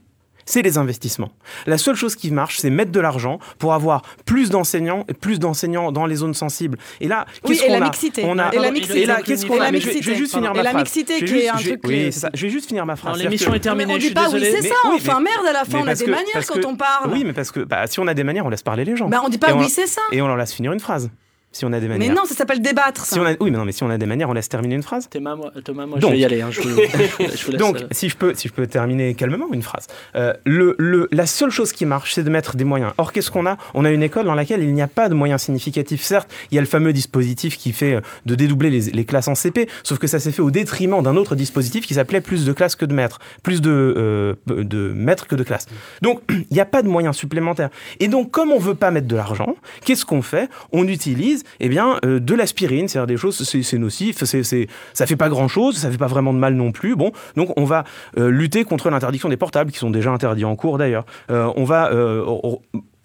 [0.52, 1.32] C'est les investissements.
[1.66, 5.40] La seule chose qui marche, c'est mettre de l'argent pour avoir plus d'enseignants et plus
[5.40, 6.78] d'enseignants dans les zones sensibles.
[7.00, 8.24] Et là, Oui, qu'est-ce et qu'on la a mixité.
[8.26, 9.06] On a Et la et mixité.
[9.06, 10.72] là, qu'est-ce qu'on Et la a je vais- je vais juste finir ma Et la
[10.72, 10.82] phrase.
[10.84, 12.30] mixité qui est un je vais- truc oui, c'est ça.
[12.34, 13.18] Je vais juste finir ma phrase.
[13.18, 15.80] L'émission est terminée, on dit pas oui, c'est ça, oui, mais- s'emmerde à la fin,
[15.80, 17.10] on a des manières quand on parle.
[17.14, 19.08] Oui, mais parce que bah, si on a des manières, on laisse parler les gens.
[19.08, 20.02] Bah, on dit pas Et oui, c'est ça.
[20.12, 21.10] Et on leur laisse finir une phrase.
[21.54, 22.16] Si on a des Mais manières.
[22.16, 23.06] non, ça s'appelle débattre.
[23.06, 23.16] ça.
[23.16, 24.76] Si on a, oui, mais non, mais si on a des manières, on laisse terminer
[24.76, 25.10] une phrase.
[25.10, 26.12] Thomas, moi, Thomas, moi, Donc.
[26.12, 26.42] je vais y aller.
[26.42, 26.70] hein, je, vous,
[27.36, 29.88] je vous laisse, Donc, euh, si je peux, si je peux terminer calmement une phrase.
[30.16, 32.94] Euh, le, le, la seule chose qui marche, c'est de mettre des moyens.
[32.98, 33.58] Or, qu'est-ce qu'on a?
[33.74, 36.02] On a une école dans laquelle il n'y a pas de moyens significatifs.
[36.04, 39.28] Certes, il y a le fameux dispositif qui fait euh, de dédoubler les, les classes
[39.28, 42.46] en CP, sauf que ça s'est fait au détriment d'un autre dispositif qui s'appelait plus
[42.46, 45.66] de classes que de maîtres, plus de, euh, de maîtres que de classes.
[46.02, 47.70] Donc, il n'y a pas de moyens supplémentaires.
[48.00, 50.50] Et donc, comme on veut pas mettre de l'argent, qu'est-ce qu'on fait?
[50.72, 55.16] On utilise, eh bien, euh, de l'aspirine, c'est-à-dire des choses, c'est nocif, c'est, ça fait
[55.16, 56.96] pas grand-chose, ça fait pas vraiment de mal non plus.
[56.96, 57.84] Bon, donc on va
[58.18, 61.06] euh, lutter contre l'interdiction des portables, qui sont déjà interdits en cours d'ailleurs.
[61.30, 61.92] Euh, on va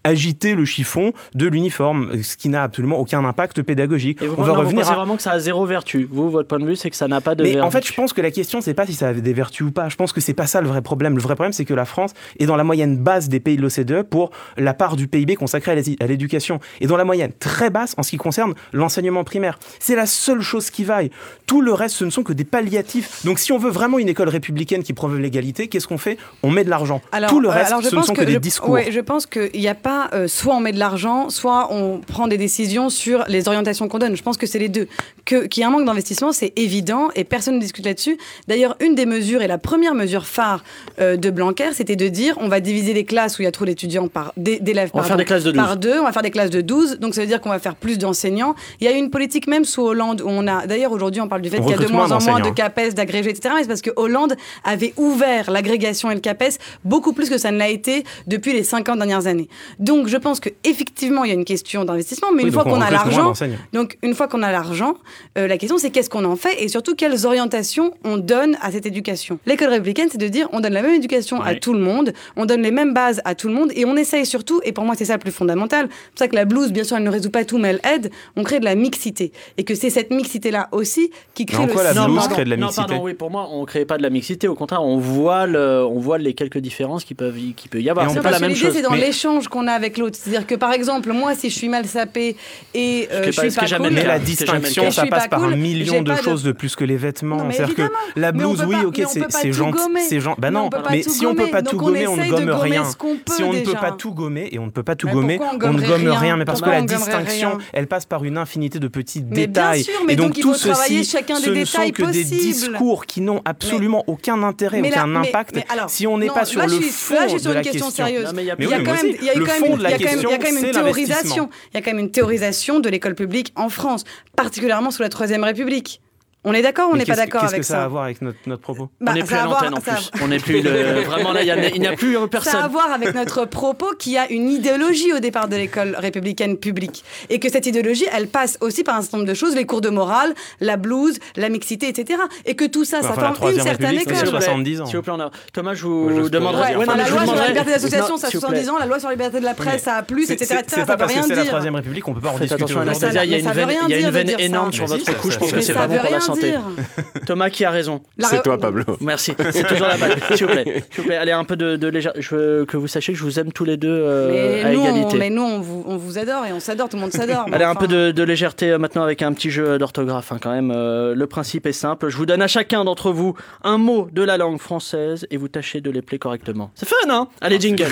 [0.06, 4.22] agiter le chiffon de l'uniforme, ce qui n'a absolument aucun impact pédagogique.
[4.22, 6.08] Et vous, On va vous revenir pensez à vraiment que ça a zéro vertu.
[6.10, 7.66] Vous, votre point de vue, c'est que ça n'a pas de mais vertu.
[7.66, 9.70] en fait, je pense que la question, c'est pas si ça avait des vertus ou
[9.72, 9.88] pas.
[9.88, 11.14] Je pense que c'est pas ça le vrai problème.
[11.16, 13.62] Le vrai problème, c'est que la France est dans la moyenne basse des pays de
[13.62, 16.60] l'OCDE pour la part du PIB consacrée à l'é- à l'éducation.
[16.80, 19.58] Et dans la moyenne très basse en ce qui concerne l'enseignement primaire.
[19.80, 21.10] C'est la seule chose qui vaille.
[21.46, 23.24] Tout le reste, ce ne sont que des palliatifs.
[23.24, 26.16] Donc si on veut vraiment une école républicaine qui promeuve l'égalité, qu'est-ce qu'on fait?
[26.42, 27.00] On met de l'argent.
[27.28, 28.70] Tout le reste, alors je ce ne sont que, des je, discours.
[28.70, 32.00] ouais, je pense qu'il n'y a pas euh, soit on met de l'argent, soit on
[32.00, 34.16] prend des décisions sur les orientations qu'on donne.
[34.16, 34.88] Je pense que c'est les deux.
[35.24, 38.18] Qu'il y a un manque d'investissement, c'est évident et personne ne discute là-dessus.
[38.48, 40.64] D'ailleurs, une des mesures et la première mesure phare
[41.00, 43.52] euh, de Blanquer, c'était de dire on va diviser les classes où il y a
[43.52, 44.90] trop d'étudiants par d'élèves
[45.24, 45.60] classes de 12.
[45.60, 47.58] par deux, on va faire des classes de 12, donc ça veut dire qu'on va
[47.58, 48.54] faire plus d'enseignants.
[48.80, 51.28] Il y a eu une politique même sous Hollande où on a, d'ailleurs aujourd'hui on
[51.28, 52.56] parle du fait qu'il y a de moins en moins de.
[52.56, 53.54] CAPES, d'agrégés, etc.
[53.54, 57.50] Mais c'est parce que Hollande avait ouvert l'agrégation et le CAPES beaucoup plus que ça
[57.50, 59.48] ne l'a été depuis les 50 dernières années.
[59.86, 62.64] Donc je pense que effectivement il y a une question d'investissement, mais Oui, une fois
[62.64, 63.32] qu'on a l'argent,
[63.72, 64.94] donc une fois qu'on a l'argent,
[65.38, 68.70] euh, la question c'est qu'est-ce qu'on en fait et surtout quelles orientations on donne à
[68.72, 69.38] cette éducation.
[69.46, 72.46] L'école républicaine, c'est de dire on donne la même éducation à tout le monde, on
[72.46, 74.94] donne les mêmes bases à tout le monde et on essaye surtout, et pour moi
[74.98, 77.10] c'est ça le plus fondamental, c'est pour ça que la blouse, bien sûr, elle ne
[77.10, 79.32] résout pas tout, mais elle aide, on crée de la mixité.
[79.58, 82.50] Et que c'est cette mixité-là aussi qui crée en le quoi la blouse crée de
[82.50, 82.86] la non, mixité?
[82.88, 84.48] pardon, oui, pour moi, on ne crée pas de la mixité.
[84.48, 87.88] Au contraire, on voit, le, on voit les quelques différences qui peuvent, qui peut y
[87.90, 88.08] avoir.
[88.10, 88.72] C'est Non, pas la même chose.
[88.74, 90.18] c'est dans Mais- l'échange qu'on a avec l'autre.
[90.20, 92.36] C'est-à-dire que, par exemple, moi, si je suis mal sapé
[92.74, 95.40] et euh, je pas- suis pas jamais cool, Mais la distinction, ça passe pas par
[95.40, 97.48] cool, un million de pas de- choses de plus que les vêtements.
[97.50, 100.82] C'est-à-dire que la blouse, oui, pas- ok, c'est pas gentil, c'est gen- Bah non, pas
[100.90, 102.84] mais si on peut pas tout gommer, on ne gomme rien.
[103.30, 105.72] Si on ne peut pas tout gommer et on ne peut pas tout gommer, on
[105.72, 106.36] ne gomme rien.
[106.36, 109.86] Mais parce que la distinction, elle passe par une infinité de petits détails.
[110.08, 113.42] Et donc tout ceci, chacun des ce ne sont détails que des discours qui n'ont
[113.44, 115.58] absolument aucun intérêt, aucun impact.
[115.88, 118.24] Si on n'est pas sur le fond de une la question sérieuse.
[118.26, 119.18] Non, mais il y a Mais il y a oui, quand moi même, aussi.
[119.20, 121.50] il y a eu Le quand même- fond de la question, c'est l'investissement.
[121.72, 124.04] Il y a quand même une théorisation de l'école publique en France,
[124.36, 126.00] particulièrement sous la Troisième République.
[126.48, 127.82] On est d'accord ou on n'est pas qu'est-ce- d'accord Qu'est-ce avec que ça a à
[127.82, 129.80] ça voir avec notre notre propos Bah, on n'est ça plus a à l'antenne en
[129.80, 130.10] ça plus.
[130.22, 131.00] On n'est plus le...
[131.04, 132.70] vraiment là, il a- n'y a plus Ça a à personne.
[132.70, 137.04] voir avec notre propos qui a une idéologie au départ de l'école républicaine publique.
[137.30, 139.80] Et que cette idéologie, elle passe aussi par un certain nombre de choses, les cours
[139.80, 142.20] de morale, la blouse, la mixité, etc.
[142.44, 144.14] Et que tout ça, ça Enfin, forme une certaine école.
[144.14, 144.86] c'est S'il vous plaît, 70 ans.
[144.86, 146.76] S'il vous plaît, a- Thomas, je vous demanderai.
[146.76, 148.70] Ouais, Enfin, mais la loi sur la liberté d'association, ça a s'il vous 70 plaît.
[148.70, 150.60] ans, la loi sur la liberté de la presse, ça a plus, C'est- etc.
[150.68, 151.44] C'est Ça pas veut parce que rien c'est la.
[151.44, 153.90] Troisième République, on peut pas en discuter il y a une ça veine, rien il
[153.90, 154.44] y a une dire de veine dire ça.
[154.44, 155.26] énorme sur votre ça- couche.
[155.26, 156.54] Je ça- pense que c'est ça pas bon pour la rien santé.
[157.26, 158.00] Thomas qui a raison.
[158.16, 158.84] La C'est toi, Pablo.
[159.00, 160.16] Merci, c'est toujours la balle.
[160.34, 162.12] S'il vous plaît, s'il vous plaît, allez un peu de, de légère.
[162.18, 164.74] Je veux que vous sachiez que je vous aime tous les deux euh, à Mais
[164.74, 165.18] nous, on, égalité.
[165.18, 167.46] mais nous, on vous, on vous adore et on s'adore, tout le monde s'adore.
[167.52, 170.52] Allez, un peu de, de légèreté euh, maintenant avec un petit jeu d'orthographe hein, quand
[170.52, 170.72] même.
[170.74, 172.08] Euh, le principe est simple.
[172.08, 175.48] Je vous donne à chacun d'entre vous un mot de la langue française et vous
[175.48, 176.70] tâchez de l'épeler correctement.
[176.74, 177.28] C'est fun, hein?
[177.40, 177.86] Allez, jingle.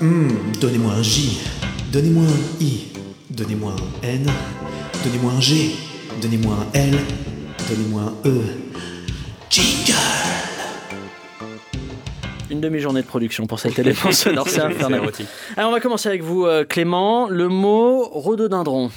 [0.00, 0.28] Hmm,
[0.60, 1.40] donnez-moi un J,
[1.90, 2.88] donnez-moi un I,
[3.30, 4.26] donnez-moi un N,
[5.02, 5.70] donnez-moi un G,
[6.20, 6.94] donnez-moi un L,
[7.68, 8.40] donnez-moi un E.
[9.50, 9.92] Jingle
[12.50, 15.00] Une demi-journée de production pour cet élément sonore, c'est infernal.
[15.02, 15.26] érotique.
[15.56, 17.28] Alors, on va commencer avec vous, euh, Clément.
[17.28, 18.90] Le mot rhododendron.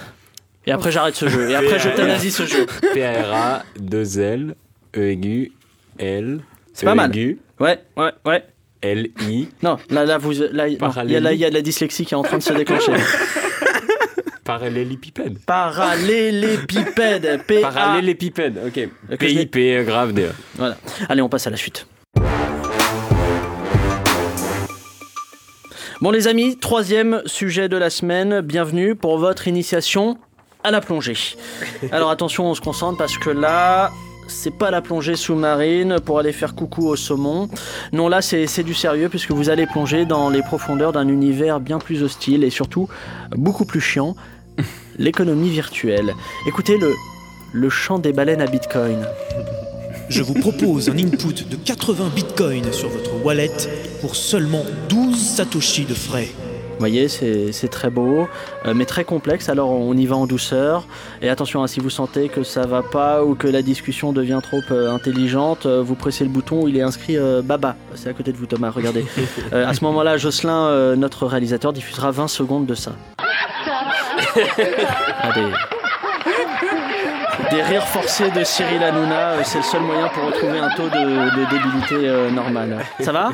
[0.66, 1.50] Et après, j'arrête ce jeu.
[1.50, 2.66] Et après, j'euthanasie ce jeu.
[2.94, 4.56] P-R-A-2-L,
[4.96, 5.52] E aigu,
[6.00, 6.42] L.
[6.74, 7.10] C'est pas mal.
[7.12, 7.40] aigu.
[7.60, 8.44] Ouais, ouais, ouais.
[8.82, 9.50] L-I.
[9.62, 12.06] Non, là, là, vous, là, il y, a- là, il y a de la dyslexie
[12.06, 12.94] qui est en train de se déclencher.
[14.44, 15.38] Parallélépipède.
[15.46, 17.42] Parallélépipède.
[17.46, 19.18] P Parallélépipède, ok.
[19.18, 20.28] PIP, grave, D.
[20.56, 20.78] Voilà.
[21.10, 21.86] Allez, on passe à la suite.
[26.02, 30.18] Bon les amis, troisième sujet de la semaine, bienvenue pour votre initiation
[30.64, 31.16] à la plongée.
[31.92, 33.92] Alors attention, on se concentre parce que là,
[34.28, 37.50] c'est pas la plongée sous-marine pour aller faire coucou au saumon.
[37.94, 41.78] Non, là, c'est du sérieux puisque vous allez plonger dans les profondeurs d'un univers bien
[41.78, 42.90] plus hostile et surtout
[43.36, 44.16] beaucoup plus chiant,
[44.98, 46.16] l'économie virtuelle.
[46.48, 46.96] Écoutez le,
[47.54, 49.06] le chant des baleines à Bitcoin.
[50.12, 53.50] Je vous propose un input de 80 bitcoins sur votre wallet
[54.02, 56.28] pour seulement 12 satoshi de frais.
[56.72, 58.28] Vous voyez, c'est c'est très beau,
[58.66, 59.48] euh, mais très complexe.
[59.48, 60.86] Alors on y va en douceur.
[61.22, 64.42] Et attention, hein, si vous sentez que ça va pas ou que la discussion devient
[64.44, 67.78] trop euh, intelligente, euh, vous pressez le bouton où il est inscrit euh, Baba.
[67.96, 68.70] C'est à côté de vous, Thomas.
[68.70, 69.06] Regardez.
[69.54, 72.94] Euh, à ce moment-là, Jocelyn, euh, notre réalisateur, diffusera 20 secondes de ça.
[75.24, 75.30] Ah,
[77.52, 77.62] des...
[77.62, 81.38] rires forcés de Cyril Hanouna, euh, c'est le seul moyen pour retrouver un taux de,
[81.38, 82.78] de débilité euh, normal.
[83.00, 83.30] Ça va?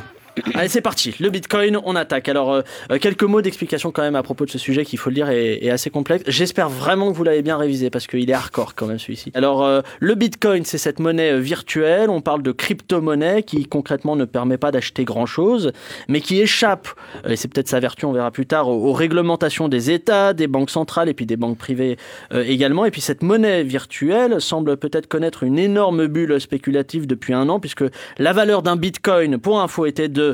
[0.54, 1.15] Allez, c'est parti.
[1.19, 2.30] Le Bitcoin, on attaque.
[2.30, 5.00] Alors, euh, euh, quelques mots d'explication quand même à propos de ce sujet qui, il
[5.00, 6.23] faut le dire, est, assez complexe.
[6.28, 9.32] J'espère vraiment que vous l'avez bien révisé parce qu'il est hardcore quand même celui-ci.
[9.34, 12.10] Alors, euh, le Bitcoin, c'est cette monnaie virtuelle.
[12.10, 15.71] On parle de crypto-monnaie qui concrètement ne permet pas d'acheter grand-chose,
[16.08, 16.88] mais qui échappe,
[17.28, 20.69] et c'est peut-être sa vertu, on verra plus tard, aux, réglementations des États, des banques
[20.69, 21.97] centrales et puis des banques privées
[22.34, 22.86] également.
[22.86, 27.60] Et puis cette monnaie virtuelle semble peut-être connaître une énorme bulle spéculative depuis un an,
[27.60, 27.84] puisque
[28.17, 30.27] la valeur d'un Bitcoin, pour info, était de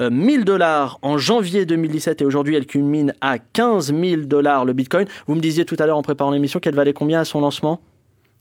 [0.00, 4.72] euh, 1000 dollars en janvier 2017 et aujourd'hui elle culmine à 15 000 dollars le
[4.72, 5.06] Bitcoin.
[5.26, 7.80] Vous me disiez tout à l'heure en préparant l'émission qu'elle valait combien à son lancement?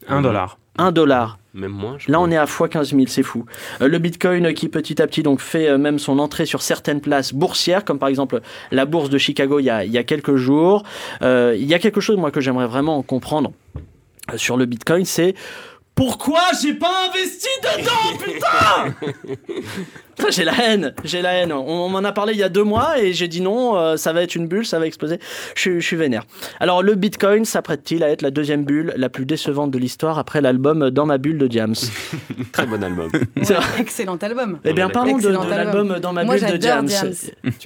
[0.08, 0.58] Un dollar.
[0.78, 1.38] 1 dollar.
[1.54, 3.46] Même moins, je Là, on est à x 15 000, c'est fou.
[3.82, 6.63] Euh, le Bitcoin euh, qui petit à petit donc fait euh, même son entrée sur
[6.63, 10.00] certaines places boursières, comme par exemple la bourse de Chicago il y a, il y
[10.00, 10.84] a quelques jours.
[11.22, 13.52] Euh, il y a quelque chose moi que j'aimerais vraiment comprendre
[14.32, 15.36] euh, sur le Bitcoin, c'est
[15.94, 19.13] pourquoi j'ai pas investi dedans, Putain,
[20.30, 21.52] J'ai la haine, j'ai la haine.
[21.52, 23.97] On, on m'en a parlé il y a deux mois et j'ai dit non, euh,
[23.97, 25.19] ça va être une bulle, ça va exploser.
[25.56, 26.23] Je, suis- je suis vénère.
[26.60, 30.41] Alors le Bitcoin s'apprête-t-il à être la deuxième bulle la plus décevante de l'histoire après
[30.41, 31.73] l'album Dans ma bulle de Diams
[32.52, 33.10] Très bon album.
[33.80, 34.60] Excellent album.
[34.63, 36.88] Eh bien, parlons de, de l'album Dans ma Moi, bulle de Diams.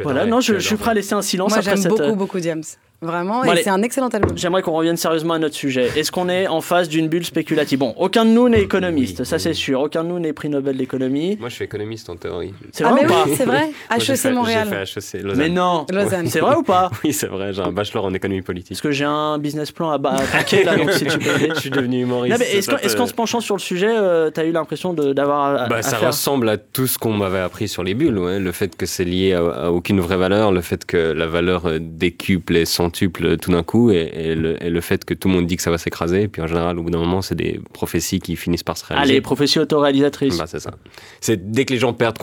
[0.03, 0.77] Voilà, non, je, je suis adorais.
[0.81, 1.91] prêt à laisser un silence Moi, après j'aime cette.
[1.91, 2.63] beaucoup, euh, beaucoup Diams.
[2.99, 4.35] Vraiment, Bon, et c'est un excellent album.
[4.35, 5.91] J'aimerais qu'on revienne sérieusement à notre sujet.
[5.95, 7.77] Est-ce qu'on est en face d'une bulle spéculative?
[7.77, 9.41] Bon, aucun de nous n'est économiste, Oui, ça oui.
[9.43, 9.81] c'est sûr.
[9.81, 11.37] Aucun de nous n'est prix Nobel d'économie.
[11.39, 12.15] Moi, je suis économiste en
[12.71, 13.69] C'est Ah, mais ou pas oui, c'est vrai.
[13.97, 14.67] HEC fait- Montréal.
[14.69, 15.37] J'ai fait HEC Lausanne.
[15.39, 16.27] Mais non Lausanne.
[16.27, 18.71] C'est vrai ou pas Oui, c'est vrai, j'ai un bachelor en économie politique.
[18.71, 21.25] Parce que j'ai un business plan à, craquer là, donc si tu peux.
[21.55, 22.33] Je suis devenu humoriste.
[22.33, 24.51] Non, mais est-ce qu'en est-ce peut- qu'en se penchant sur le sujet, euh, t'as eu
[24.51, 27.83] l'impression de- d'avoir Bah, à ça faire ressemble à tout ce qu'on m'avait appris sur
[27.83, 28.39] les bulles, ouais.
[28.39, 31.65] le fait que c'est lié à, à aucune vraie valeur, le fait que la valeur
[31.67, 35.27] euh, décuple et centuple tout d'un coup, et, et le, et le fait que tout
[35.27, 37.21] le monde dit que ça va s'écraser, et puis en général, au bout d'un moment,
[37.21, 39.11] c'est des prophéties qui finissent par se réaliser.
[39.13, 40.37] Allez, prophétie autoréalisatrice.
[40.37, 40.71] Bah, c'est ça.
[41.21, 42.17] C'est dès que les gens perdent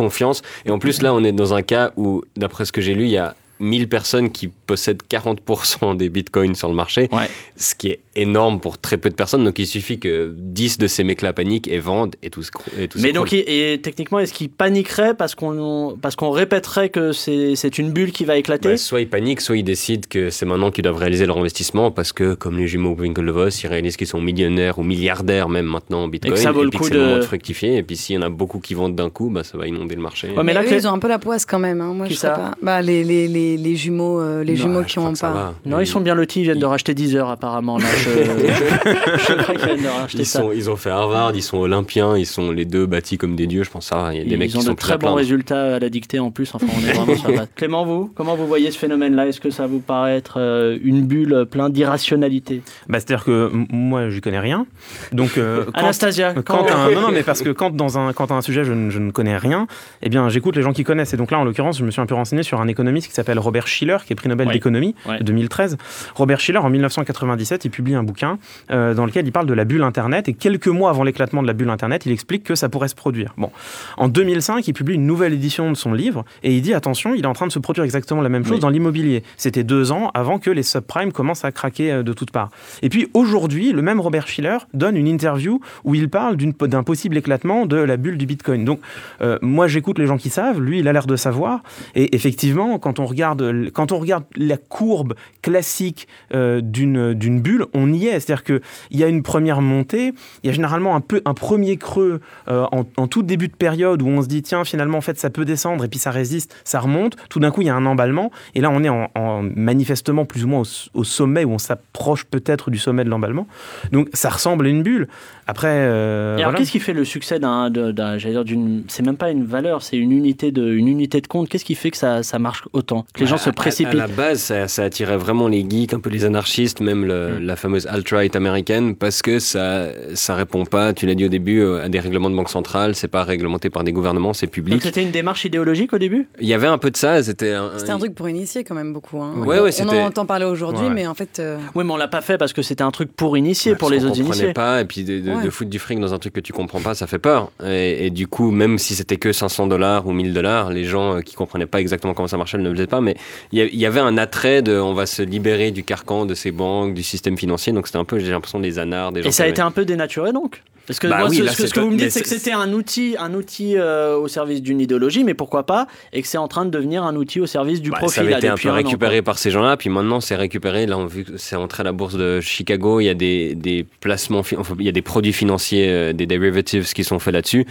[0.65, 3.05] et en plus là, on est dans un cas où, d'après ce que j'ai lu,
[3.05, 3.35] il y a
[3.65, 7.29] 1000 personnes qui possèdent 40% des bitcoins sur le marché, Ouais.
[7.57, 9.45] ce qui est énorme pour très peu de personnes.
[9.45, 12.71] Donc il suffit que 10 de ces mecs-là paniquent et vendent et tout se cro-
[12.79, 16.89] et tout Mais donc, et, et techniquement, est-ce qu'il paniquerait parce qu'on parce qu'on répéterait
[16.91, 18.69] que c'est c'est une bulle qui va éclater?
[18.71, 21.91] Bah, soit ils paniquent, soit ils décident que c'est maintenant qu'ils doivent réaliser leur investissement
[21.91, 26.05] parce que, comme les jumeaux Winklevoss, ils réalisent qu'ils sont millionnaires ou milliardaires même maintenant
[26.05, 27.77] en bitcoin Et que ça vaut le coup c'est le moment de- de fructifier.
[27.77, 29.95] Et puis s'il y en a beaucoup qui vendent d'un coup, bah, ça va inonder
[29.97, 30.29] le marché.
[30.29, 31.81] Ouais, mais Mais là, eux, ils ont un peu la poisse quand même.
[31.81, 31.93] hein.
[31.95, 32.53] Moi, Qui je sais pas.
[32.63, 35.33] Bah, les, les, les, les jumeaux, euh, les Non, jumeaux qui ont pas.
[35.33, 35.55] va.
[35.67, 37.79] Non, ils sont bien lotis, ils viennent de racheter 10 heures apparemment.
[37.79, 38.11] Là, je,
[39.29, 40.41] je crois qu'ils viennent de racheter Ils, ça.
[40.41, 43.47] sont, ils ont fait Harvard, ils sont olympiens, ils sont les deux bâtis comme des
[43.47, 43.97] dieux, je pense ça.
[43.97, 44.15] va.
[44.15, 45.89] Il y a des Ils mecs ont qui de sont très bons résultats à la
[45.89, 46.51] dictée en plus.
[46.55, 47.49] Enfin, on est vraiment sur la base.
[47.57, 49.27] Clément, vous, comment vous voyez ce phénomène-là?
[49.29, 52.63] Est-ce que ça vous paraît être euh, une bulle plein d'irrationalité?
[52.89, 54.67] Bah, C'est-à-dire que moi, je connais rien.
[55.13, 58.13] Donc, euh, quand- Anastasia, quand quand- un- non, non, mais parce que quand dans un,
[58.13, 59.67] quand un sujet je, ne- je ne connais rien,
[60.03, 61.15] eh bien j'écoute les gens qui connaissent.
[61.15, 63.15] Et donc là, en l'occurrence, je me suis un peu renseigné sur un économiste qui
[63.15, 64.53] s'appelle Robert Schiller, qui est prix Nobel Ouais.
[64.55, 65.23] d'économie Ouais.
[65.23, 65.77] 2013.
[66.15, 68.39] Robert Schiller, en 1997, il publie un bouquin
[68.71, 70.29] euh, dans lequel il parle de la bulle Internet.
[70.29, 72.95] Et quelques mois avant l'éclatement de la bulle Internet, il explique que ça pourrait se
[72.95, 73.35] produire.
[73.37, 73.51] Bon,
[73.97, 77.23] en 2005, il publie une nouvelle édition de son livre et il dit attention, il
[77.25, 78.61] est en train de se produire exactement la même chose Oui.
[78.61, 79.23] dans l'immobilier.
[79.37, 82.51] C'était deux ans avant que les subprimes commencent à craquer euh, de toutes parts.
[82.83, 87.17] Et puis aujourd'hui, le même Robert Schiller donne une interview où il parle d'un possible
[87.17, 88.65] éclatement de la bulle du Bitcoin.
[88.65, 88.81] Donc,
[89.23, 91.63] euh, moi, j'écoute les gens qui savent, lui, il a l'air de savoir.
[91.95, 93.24] Et effectivement, quand on regarde
[93.73, 98.21] quand on regarde la courbe classique euh, d'une bulle, on y est.
[98.21, 98.61] C'est-à-dire qu'il
[98.99, 102.67] y a une première montée, il y a généralement un, peu, un premier creux euh,
[102.73, 105.45] en, tout début de période où on se dit, tiens, finalement, en fait, ça peut
[105.45, 107.17] descendre et puis ça résiste, ça remonte.
[107.29, 108.31] Tout d'un coup, il y a un emballement.
[108.55, 110.63] Et là, on est en, en manifestement plus ou moins
[110.95, 113.47] au sommet où on s'approche peut-être du sommet de l'emballement.
[113.93, 115.09] Donc, ça ressemble à une bulle.
[115.47, 115.69] Après.
[115.69, 116.59] Euh, et alors, voilà.
[116.59, 117.71] qu'est-ce qui fait le succès d'un.
[118.19, 118.85] J'allais dire, d'une.
[118.89, 121.49] C'est même pas une valeur, c'est une unité de, une unité de compte.
[121.49, 124.05] Qu'est-ce qui fait que ça, ça marche autant Que les gens à, se précipitent À,
[124.05, 127.39] à la base, ça, ça, attirait vraiment les geeks, un peu les anarchistes, même le,
[127.39, 127.45] mm.
[127.45, 131.61] la fameuse alt-right américaine, parce que ça, ça répond pas, tu l'as dit au début,
[131.61, 134.75] euh, à des règlements de banque centrale, c'est pas réglementé par des gouvernements, c'est public.
[134.75, 136.29] Donc c'était une démarche idéologique au début?
[136.41, 138.75] Il y avait un peu de ça, c'était un, C'était un truc pour initier quand
[138.75, 139.21] même beaucoup.
[139.21, 139.35] Hein.
[139.39, 140.95] Ouais, ouais, on en entend parler aujourd'hui, ouais.
[140.95, 141.39] mais en fait.
[141.39, 141.59] Euh...
[141.75, 143.91] Oui, mais on l'a pas fait parce que c'était un truc pour initier, ouais, pour
[143.91, 144.53] les autres initiés.
[144.53, 146.81] pas, et puis de, de, de, foutre du fric dans un truc que tu comprends
[146.81, 147.51] pas, ça fait peur.
[147.65, 151.17] Et, et du coup, même si c'était que 500 dollars ou 1000 dollars, les gens
[151.17, 153.17] euh, qui comprenaient pas exactement comment ça marchait ne le faisaient pas, mais
[153.53, 156.51] il y, y, avait un attrait de on va se libérer du carcan de ces
[156.51, 159.13] banques, du système financier, donc c'était un peu, j'ai l'impression, des anards.
[159.13, 160.63] Des gens et ça a été un peu dénaturé donc?
[160.87, 162.29] Parce que bah moi, oui, ce, là, ce, ce que vous me dites, c'est que
[162.29, 166.29] c'était un outil, un outil euh, au service d'une idéologie, mais pourquoi pas, et que
[166.29, 168.17] c'est en train de devenir un outil au service du bah, profit.
[168.17, 170.87] Ça avait là, été un peu récupéré par ces gens-là, puis maintenant c'est récupéré.
[170.87, 173.01] Là, on vu que c'est entré à la bourse de Chicago.
[173.01, 176.27] Il y a des, des placements, enfin, il y a des produits financiers, euh, des
[176.27, 177.67] derivatives qui sont faits là-dessus.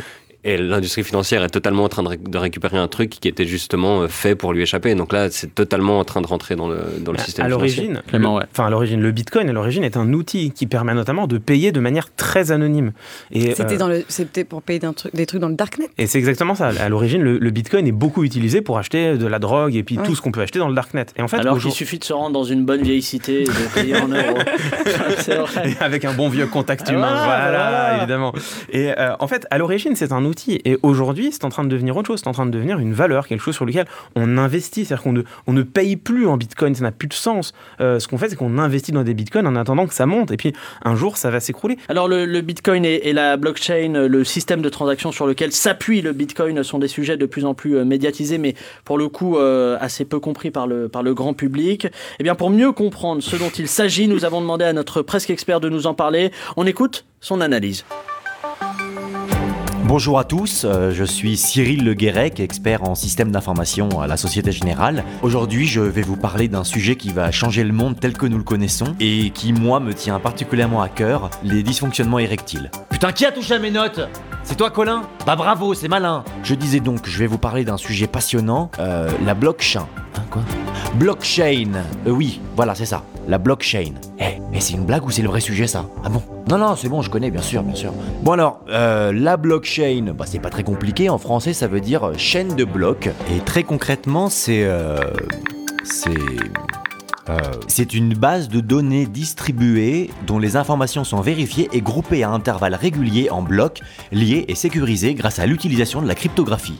[0.46, 3.46] Et l'industrie financière est totalement en train de, ré de, récupérer un truc qui était
[3.46, 4.94] justement euh, fait pour lui échapper.
[4.94, 8.02] Donc là, c'est totalement en train de rentrer dans le, dans le système à l'origine,
[8.08, 8.38] financier.
[8.38, 8.44] Ouais.
[8.52, 11.72] Enfin, à l'origine, le Bitcoin, à l'origine, est un outil qui permet notamment de payer
[11.72, 12.92] de manière très anonyme.
[13.32, 15.90] C'était euh, le, pour payer truc, des trucs dans le darknet.
[15.98, 16.72] Et c'est exactement ça.
[16.78, 19.98] À l'origine, le, le, Bitcoin est beaucoup utilisé pour acheter de la drogue et puis
[19.98, 20.04] ouais.
[20.06, 21.06] tout ce qu'on peut acheter dans le darknet.
[21.16, 23.46] Et en fait, alors qu'il suffit de se rendre dans une bonne vieille cité et
[23.46, 24.40] de payer en euros.
[25.64, 28.34] et avec un bon vieux contact humain, ah, voilà, voilà, évidemment.
[28.72, 30.33] Et euh, en fait, à l'origine, c'est un outil.
[30.66, 32.20] Et aujourd'hui, c'est en train de devenir autre chose.
[32.20, 34.86] C'est en train de devenir une valeur, quelque chose sur lequel on investit.
[34.86, 36.76] C'est-à-dire qu'on ne, paye plus en Bitcoin.
[36.76, 37.54] Ça n'a plus de sens.
[37.82, 40.32] Euh, ce qu'on fait, c'est qu'on investit dans des Bitcoins en attendant que ça monte.
[40.32, 40.54] Et puis,
[40.84, 41.78] un jour, ça va s'écrouler.
[41.90, 46.64] Alors, le, Bitcoin et, la blockchain, le système de transaction sur lequel s'appuie le Bitcoin
[46.64, 48.56] sont des sujets de plus en plus euh, médiatisés, mais
[48.86, 51.88] pour le coup, euh, assez peu compris par le grand public.
[52.20, 55.30] Eh bien, pour mieux comprendre ce dont il s'agit, nous avons demandé à notre presque
[55.30, 56.32] expert de nous en parler.
[56.58, 57.86] On écoute son analyse.
[59.96, 64.18] Bonjour à tous, euh, je suis Cyril Le Guérec, expert en système d'information à la
[64.18, 65.04] Société Générale.
[65.22, 68.40] Aujourd'hui, je vais vous parler d'un sujet qui va changer le monde tel que nous
[68.40, 72.72] le connaissons et qui, moi, me tient particulièrement à cœur, les dysfonctionnements érectiles.
[72.90, 74.00] Putain, qui a touché à mes notes?
[74.44, 75.04] C'est toi, Colin?
[75.28, 79.12] Bah bravo, c'est malin Je disais donc, je vais vous parler d'un sujet passionnant, euh,
[79.24, 79.88] la blockchain.
[80.16, 80.42] Hein, quoi?
[80.96, 83.94] Blockchain euh, Oui, voilà, c'est ça, la blockchain.
[84.20, 86.76] Eh, mais c'est une blague ou c'est le vrai sujet, ça Ah bon Non, non,
[86.76, 87.94] c'est bon, je connais, bien sûr, bien sûr.
[88.22, 92.12] Bon alors, euh, la blockchain, bah, c'est pas très compliqué, en français ça veut dire
[92.18, 94.64] chaîne de blocs, et très concrètement, c'est...
[94.64, 95.00] Euh,
[95.84, 96.12] c'est...
[97.30, 102.30] Euh, c'est une base de données distribuée dont les informations sont vérifiées et groupées à
[102.30, 103.80] intervalles réguliers en blocs,
[104.12, 106.80] liés et sécurisés grâce à l'utilisation de la cryptographie.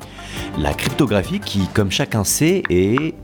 [0.58, 3.16] La cryptographie qui, comme chacun sait, est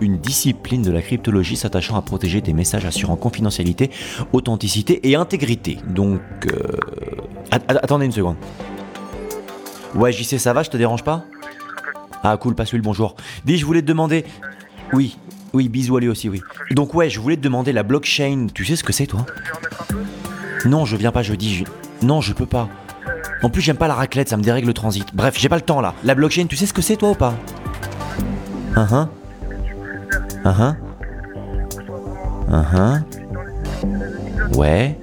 [0.00, 3.90] une discipline de la cryptologie s'attachant à protéger des messages assurant confidentialité,
[4.32, 5.78] authenticité et intégrité.
[5.88, 6.20] Donc...
[6.46, 6.78] Euh...
[7.50, 8.36] attendez une seconde.
[9.94, 11.24] Ouais, JC, ça va, je te dérange pas?
[12.22, 13.16] Ah cool, passe-lui bonjour.
[13.44, 14.24] Dis, je voulais te demander...
[14.92, 15.16] Oui,
[15.52, 16.42] oui, bisous à lui aussi, oui.
[16.72, 19.24] Donc ouais, je voulais te demander la blockchain, tu sais ce que c'est toi?
[20.64, 21.64] Non, je viens pas jeudi, je...
[22.06, 22.68] non, je peux pas.
[23.42, 25.06] En plus, j'aime pas la raclette, ça me dérègle le transit.
[25.14, 25.94] Bref, j'ai pas le temps là.
[26.04, 27.34] La blockchain, tu sais ce que c'est toi ou pas?
[28.76, 29.08] Uh -huh.
[30.46, 30.74] Uh -huh.
[32.48, 33.02] Uh -huh.
[34.56, 34.96] Ouais.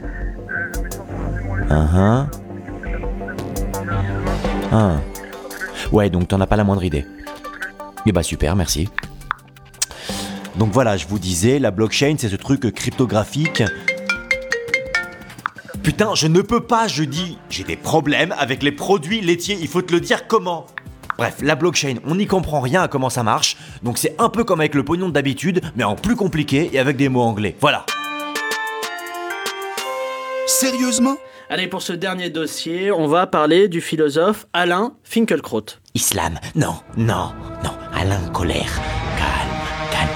[1.69, 2.25] Uh -huh.
[4.71, 4.95] Ah.
[5.91, 7.05] Ouais, donc t'en as pas la moindre idée.
[8.05, 8.87] Eh bah super, merci.
[10.55, 13.63] Donc voilà, je vous disais, la blockchain, c'est ce truc cryptographique.
[15.83, 19.67] Putain, je ne peux pas, je dis, j'ai des problèmes avec les produits laitiers, il
[19.67, 20.67] faut te le dire comment.
[21.17, 24.43] Bref, la blockchain, on n'y comprend rien à comment ça marche, donc c'est un peu
[24.43, 27.55] comme avec le pognon d'habitude, mais en plus compliqué et avec des mots anglais.
[27.59, 27.85] Voilà.
[30.47, 31.17] Sérieusement?
[31.49, 35.65] Allez, pour ce dernier dossier, on va parler du philosophe Alain Finkielkraut.
[35.93, 37.31] Islam, non, non,
[37.63, 38.81] non, Alain Colère.
[39.17, 40.09] Calme, calme.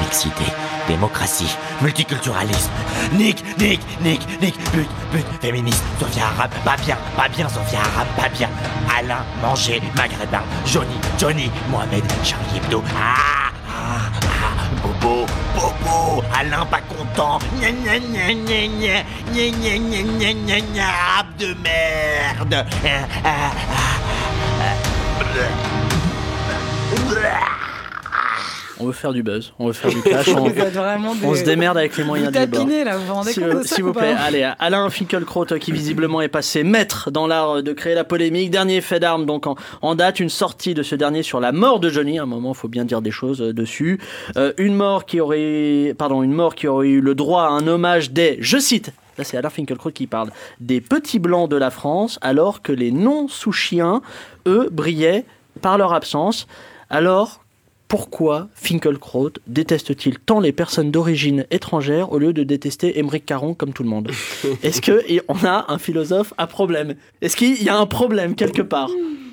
[0.00, 0.44] Mixité,
[0.90, 2.72] démocratie, multiculturalisme.
[3.12, 8.08] Nick, Nick, Nick, Nick, but, but, féministe, Sophia arabe, pas bien, pas bien, Sophia arabe,
[8.16, 8.48] pas bien.
[8.96, 12.82] Alain, manger, maghrébin, Johnny, Johnny, Mohamed, Charlie Hebdo.
[12.96, 17.38] Ah, ah, ah, Bobo, Bobo, Alain pas content.
[17.60, 18.96] Gna gna gna gna gna,
[19.32, 22.66] gna gna gna gna gna gna, arabe de merde.
[22.84, 23.94] Ah, ah, ah,
[27.26, 27.59] ah.
[28.80, 30.28] On veut faire du buzz, on veut faire du cash.
[30.28, 30.44] on,
[31.32, 32.66] des- se démerde avec les moyens du bord.
[32.84, 37.26] là, vous S'il compte vous- plaît, allez, Alain Finkielkraut qui visiblement est passé maître dans
[37.26, 38.50] l'art de créer la polémique.
[38.50, 41.80] Dernier fait d'armes donc en, en date, une sortie de ce dernier sur la mort
[41.80, 42.18] de Johnny.
[42.18, 44.00] À un moment, il faut bien dire des choses euh, dessus.
[44.36, 47.66] Euh, une mort qui aurait, pardon, une mort qui aurait eu le droit à un
[47.66, 48.92] hommage des, je cite.
[49.18, 52.90] Là, c'est Alain Finkielkraut qui parle des petits blancs de la France, alors que les
[52.92, 54.00] non-sous-chiens,
[54.46, 55.24] eux, brillaient
[55.60, 56.46] par leur absence.
[56.88, 57.39] Alors,
[57.90, 63.72] pourquoi Finkielkraut déteste-t-il tant les personnes d'origine étrangère au lieu de détester Émeric Caron comme
[63.72, 64.12] tout le monde?
[64.62, 66.94] Est-ce qu'on a un philosophe à problème?
[67.20, 68.90] Est-ce qu'il y a un problème quelque part?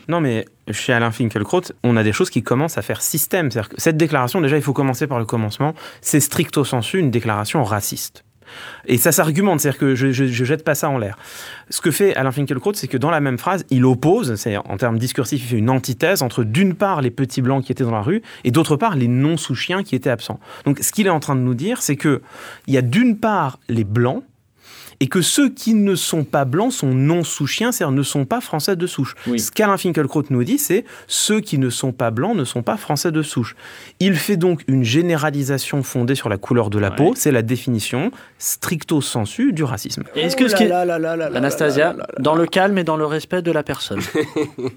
[0.08, 3.52] Non, mais chez Alain Finkielkraut, on a des choses qui commencent à faire système.
[3.52, 5.76] C'est-à-dire que cette déclaration, déjà, il faut commencer par le commencement.
[6.02, 8.24] C'est stricto sensu une déclaration raciste.
[8.86, 11.18] Et ça s'argumente, c'est-à-dire que je, je jette pas ça en l'air.
[11.70, 14.78] Ce que fait Alain Finkielkraut, c'est que dans la même phrase, il oppose, c'est en
[14.78, 17.92] termes discursifs, il fait une antithèse entre d'une part les petits blancs qui étaient dans
[17.92, 20.40] la rue et d'autre part les non sous chiens qui étaient absents.
[20.66, 22.22] Donc ce qu'il est en train de nous dire, c'est que
[22.68, 24.24] il y a d'une part les blancs
[25.00, 28.26] et que ceux qui ne sont pas blancs sont non sous chiens, c'est-à-dire ne sont
[28.26, 29.16] pas français de souche.
[29.38, 32.78] Ce qu'Alain Finkielkraut nous dit, c'est ceux qui ne sont pas blancs ne sont pas
[32.78, 33.56] français de souche.
[34.00, 38.12] Il fait donc une généralisation fondée sur la couleur de la peau, c'est la définition
[38.40, 40.04] stricto sensu du racisme.
[40.16, 40.72] Est-ce que ce qui est...
[40.72, 44.02] Anastasia, dans le calme et dans le respect de la personne.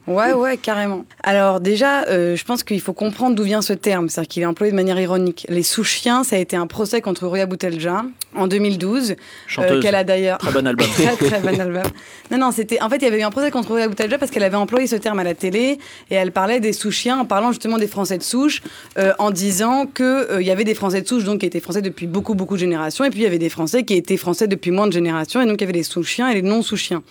[0.07, 1.05] Ouais, ouais, carrément.
[1.23, 4.47] Alors déjà, euh, je pense qu'il faut comprendre d'où vient ce terme, c'est-à-dire qu'il est
[4.47, 5.47] employé de manière ironique.
[5.49, 8.05] Les sous-chiens, ça a été un procès contre Rouya Boutelja
[8.35, 9.15] en 2012,
[9.47, 9.83] Chanteuse.
[9.83, 10.39] qu'elle a d'ailleurs...
[10.39, 10.87] Très bon album.
[10.95, 11.83] très très bon album.
[12.31, 12.81] Non, non, c'était...
[12.83, 14.97] En fait, il y avait eu un procès contre Boutelja parce qu'elle avait employé ce
[14.97, 15.79] terme à la télé
[16.11, 18.63] et elle parlait des sous-chiens en parlant justement des Français de souche,
[18.99, 21.83] euh, en disant que euh, y avait des Français de souche donc qui étaient Français
[21.83, 24.49] depuis beaucoup beaucoup de générations et puis il y avait des Français qui étaient Français
[24.49, 27.03] depuis moins de générations et donc il y avait les sous-chiens et les non-sous-chiens.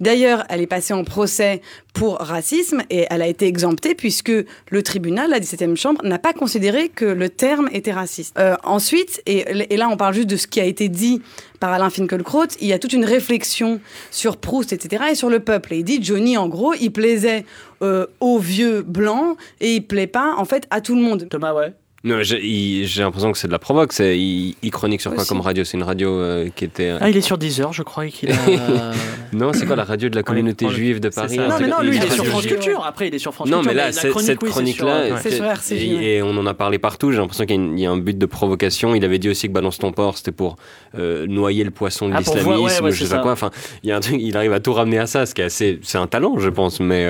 [0.00, 1.60] D'ailleurs, elle est passée en procès
[1.92, 4.32] pour racisme et elle a été exemptée puisque
[4.68, 8.36] le tribunal, la 17e chambre, n'a pas considéré que le terme était raciste.
[8.38, 11.22] Euh, ensuite, et, et là on parle juste de ce qui a été dit
[11.64, 15.40] par Alain Finkielkraut, il y a toute une réflexion sur Proust, etc., et sur le
[15.40, 15.72] peuple.
[15.72, 17.46] Et il dit, Johnny, en gros, il plaisait
[17.80, 21.26] euh, aux vieux blancs et il plaît pas, en fait, à tout le monde.
[21.30, 21.72] Thomas, ouais.
[22.04, 23.92] Non, j'ai l'impression que c'est de la provoque.
[23.94, 25.28] C'est, il, il chronique sur quoi Aussi.
[25.30, 25.64] comme radio?
[25.64, 26.90] C'est une radio euh, qui était.
[26.90, 28.34] euh, Ah, il est sur 10 heures, je crois qu'il a.
[29.32, 31.36] Non, c'est quoi la radio de la communauté juive de Paris?
[31.38, 32.46] non, mais non, lui, il est sur France.
[32.46, 32.84] Culture.
[32.86, 33.72] Après, il est sur France Non, Culture.
[33.74, 36.78] mais là, chronique, cette oui, chronique-là, sur, C'est sur RCJ, et, on en a parlé
[36.78, 37.10] partout.
[37.10, 38.94] J'ai l'impression qu'il y, a y un but de provocation.
[38.94, 40.54] Il avait dit aussi que Balance ton porc, c'était pour
[40.96, 43.22] euh, noyer le poisson de Ah, l'islamisme, ouais, ouais, je sais pas ça.
[43.22, 43.32] quoi.
[43.32, 43.50] Enfin,
[43.82, 45.44] il y a un truc, il arrive à tout ramener à ça, ce qui est
[45.46, 47.04] assez, c'est un talent, je pense, mais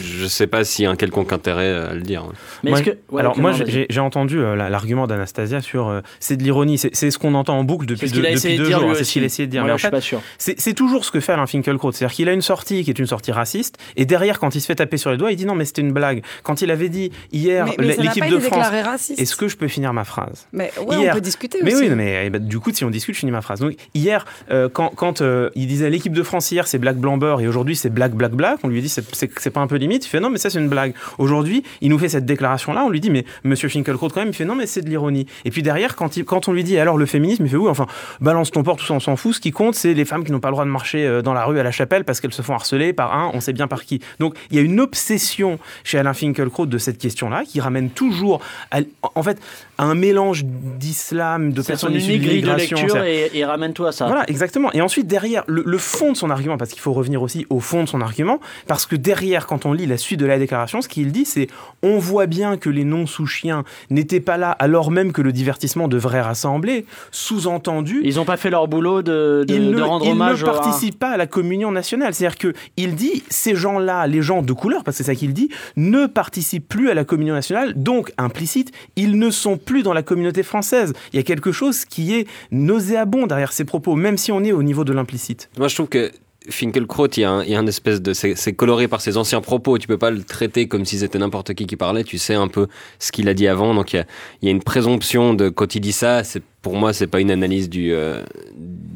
[0.00, 2.24] je sais pas s'il y a un quelconque intérêt à le dire.
[2.62, 2.72] Mais
[3.18, 3.86] alors moi non, j'ai- vas-y.
[4.34, 7.58] Entendu euh, la- l'argument d'Anastasia sur euh, c'est de l'ironie, c'est c'est ce qu'on entend
[7.58, 9.34] en boucle depuis, deux, depuis de deux dire, jours, hein, c'est ce qu'il a aussi.
[9.34, 9.60] essayé de dire.
[9.62, 10.20] Moi, Mais en fait, pas sûr.
[10.38, 12.98] C'est c'est toujours ce que fait Alain Finkielkraut, c'est-à-dire qu'il a une sortie qui est
[12.98, 15.46] une sortie raciste, et derrière, quand il se fait taper sur les doigts, il dit
[15.46, 16.22] non, mais c'était une blague.
[16.42, 19.10] Quand il avait dit hier, l'équipe de France.
[19.16, 21.84] Est-ce que je peux finir ma phrase Mais ouais, Hier- on peut discuter mais aussi.
[21.88, 23.60] oui, mais ben, du coup, si on discute, je finis ma phrase.
[23.60, 27.16] Donc, hier, euh, quand, quand euh, il disait l'équipe de France hier, c'est Black Blanc
[27.18, 30.06] Beurre et aujourd'hui c'est Black Black Black, on lui dit c'est- pas un peu limite?
[30.06, 30.94] Il fait non, mais ça c'est une blague.
[31.18, 34.44] Aujourd'hui, il nous fait cette déclaration-là, on lui dit mais Monsieur Finkielkraut quand il fait
[34.44, 35.26] non, mais c'est de l'ironie.
[35.44, 37.68] Et puis derrière, quand, il, quand on lui dit alors le féminisme, il fait oui,
[37.68, 37.86] enfin
[38.20, 39.34] balance ton porc, tout ça on s'en fout.
[39.34, 41.34] Ce qui compte, c'est les femmes qui n'ont pas le droit de marcher euh, dans
[41.34, 43.66] la rue à la chapelle parce qu'elles se font harceler par un, on sait bien
[43.68, 44.00] par qui.
[44.20, 48.40] Donc il y a une obsession chez Alain Finkielkraut de cette question-là qui ramène toujours,
[48.70, 48.78] à-
[49.14, 49.38] en fait,
[49.78, 54.06] à un mélange d'islam, de personnes issues de lecture et ramène-toi à ça.
[54.06, 54.70] voilà, exactement.
[54.72, 57.60] Et ensuite, derrière, le, le fond de son argument, parce qu'il faut revenir aussi au
[57.60, 60.80] fond de son argument, parce que derrière, quand on lit la suite de la déclaration,
[60.82, 61.48] ce qu'il dit, c'est
[61.82, 66.20] on voit bien que les non-sous-chiens n'étaient pas là alors même que le divertissement devrait
[66.20, 66.86] rassembler.
[67.10, 70.48] Sous-entendu, Ils n'ont pas fait leur boulot de, de, il de ne, rendre hommage ne
[70.48, 72.14] au- participe pas à la communion nationale.
[72.14, 75.32] C'est-à-dire que il dit ces gens-là, les gens de couleur, parce que c'est ça qu'il
[75.32, 77.72] dit, ne participent plus à la communion nationale.
[77.76, 80.92] Donc implicite, ils ne sont plus dans la communauté française.
[81.12, 84.52] Il y a quelque chose qui est nauséabond derrière ces propos, même si on est
[84.52, 85.50] au niveau de l'implicite.
[85.58, 86.10] Moi, je trouve que
[86.48, 88.12] Finkelkraut, il y a un, espèce de.
[88.12, 89.78] C'est coloré par ses anciens propos.
[89.78, 92.04] Tu peux pas le traiter comme si c'était n'importe qui qui parlait.
[92.04, 92.66] Tu sais un peu
[92.98, 93.74] ce qu'il a dit avant.
[93.74, 94.04] Donc il
[94.42, 95.48] y a, une présomption de.
[95.48, 96.22] Quand il dit ça,
[96.60, 98.22] pour moi, c'est pas une analyse du, euh,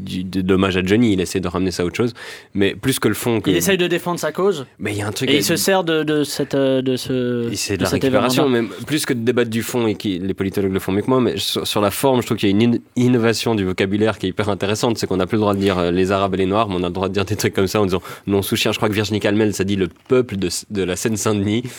[0.08, 1.12] du dommage à Johnny.
[1.12, 2.14] Il essaie de ramener ça à autre chose.
[2.54, 3.40] Mais plus que le fond.
[3.40, 3.50] Que...
[3.50, 4.66] Il essaye de défendre sa cause.
[4.78, 5.30] Mais il y a un truc.
[5.30, 7.50] Et il se sert de, de, cette, euh, de ce.
[7.54, 10.34] C'est de de la récupération, même plus que de débattre du fond, et qui, les
[10.34, 12.52] politologues le font mieux que moi, mais sur, sur la forme, je trouve qu'il y
[12.52, 14.98] a une in- innovation du vocabulaire qui est hyper intéressante.
[14.98, 16.76] C'est qu'on n'a plus le droit de dire euh, les Arabes et les Noirs, mais
[16.78, 18.72] on a le droit de dire des trucs comme ça en disant non sous chien.
[18.72, 21.62] Je crois que Virginie Calmel, ça dit le peuple de, de la Seine-Saint-Denis.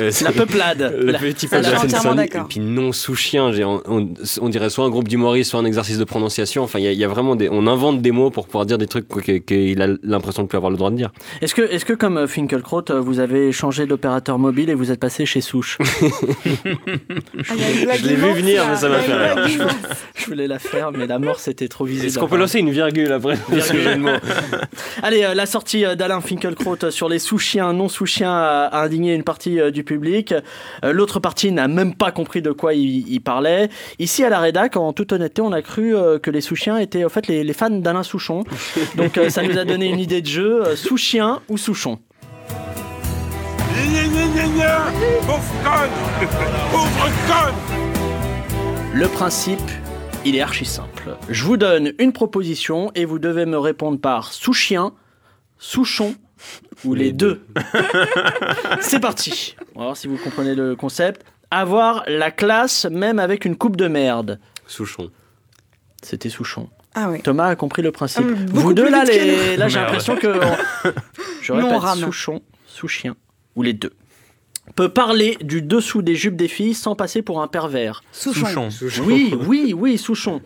[0.00, 0.94] Euh, La peuplade.
[1.00, 2.44] Le La- petit peuple de je la suis entièrement Seine-Saint-Denis.
[2.44, 4.08] Et puis non sous chien, j'ai- on, on-
[4.42, 6.62] on dirait soit un groupe d'humoristes, soit un exercice de prononciation.
[6.64, 7.48] Enfin, il y, a- il y a vraiment des.
[7.48, 9.06] On invente des mots pour pouvoir dire des trucs
[9.46, 11.12] qu'il a l'impression de plus avoir le droit de dire.
[11.42, 14.90] Est-ce que, est-ce que comme euh, Finkelkraut, euh, vous avez changé d'opérateur mobile et vous
[14.90, 15.78] êtes passé chez Souche
[17.34, 19.68] Je l'ai vu venir, mais ça m'a fait rire.
[20.14, 22.06] Je voulais la faire, mais la mort c'était trop visible.
[22.06, 23.36] Est-ce qu'on peut lancer une virgule après
[25.02, 29.24] Allez, euh, la sortie d'Alain Finkielkraut euh, sur les sous-chiens, non-sous-chiens a, a indigné une
[29.24, 30.34] partie du public.
[30.82, 33.68] L'autre partie n'a même pas compris de quoi il, il parlait.
[33.98, 37.08] Ici, à la rédac, en toute honnêteté, on a cru que les sous-chiens étaient en
[37.08, 38.44] fait les, les fans d'Alain Souchon.
[38.96, 40.62] Donc euh, ça nous a donné une idée de jeu.
[40.66, 41.98] euh, sous-chien ou Souchon
[48.94, 49.60] Le principe,
[50.24, 51.16] il est archi simple.
[51.28, 54.92] Je vous donne une proposition et vous devez me répondre par sous-chien,
[55.58, 56.14] souchon
[56.84, 57.44] ou les deux.
[58.80, 59.56] C'est parti.
[59.74, 61.24] On va voir si vous comprenez le concept.
[61.50, 64.40] Avoir la classe même avec une coupe de merde.
[64.66, 65.10] Souchon.
[66.02, 66.68] C'était Souchon.
[66.96, 67.20] Ah oui.
[67.22, 68.26] Thomas a compris le principe.
[68.28, 70.32] Ah, vous deux là, les- là j'ai l'impression que
[71.42, 71.80] je répète.
[72.00, 73.14] Souchon, sous-chien
[73.54, 73.92] ou les deux.
[74.74, 78.02] Peut parler du dessous des jupes des filles sans passer pour un pervers.
[78.10, 78.70] Souchon.
[78.70, 79.04] Souchon.
[79.06, 80.40] Oui, oui, oui, Souchon.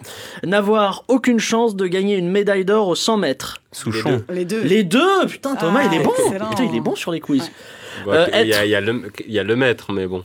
[0.45, 3.63] N'avoir aucune chance de gagner une médaille d'or aux 100 mètres.
[3.73, 4.23] Souchon.
[4.31, 4.61] Les deux.
[4.63, 6.13] Les deux Putain, Thomas, Ah, il est bon.
[6.51, 7.51] Putain, il est bon sur les quiz.
[8.09, 10.07] Euh, il, y a, être- il y a le, il y a le maître, mais
[10.07, 10.23] bon.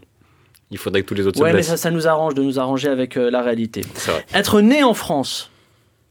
[0.72, 2.60] Il faudrait que tous les autres Ouais, se mais ça, ça nous arrange de nous
[2.60, 3.82] arranger avec euh, la réalité.
[3.94, 4.26] C'est vrai.
[4.34, 5.52] Être né en France,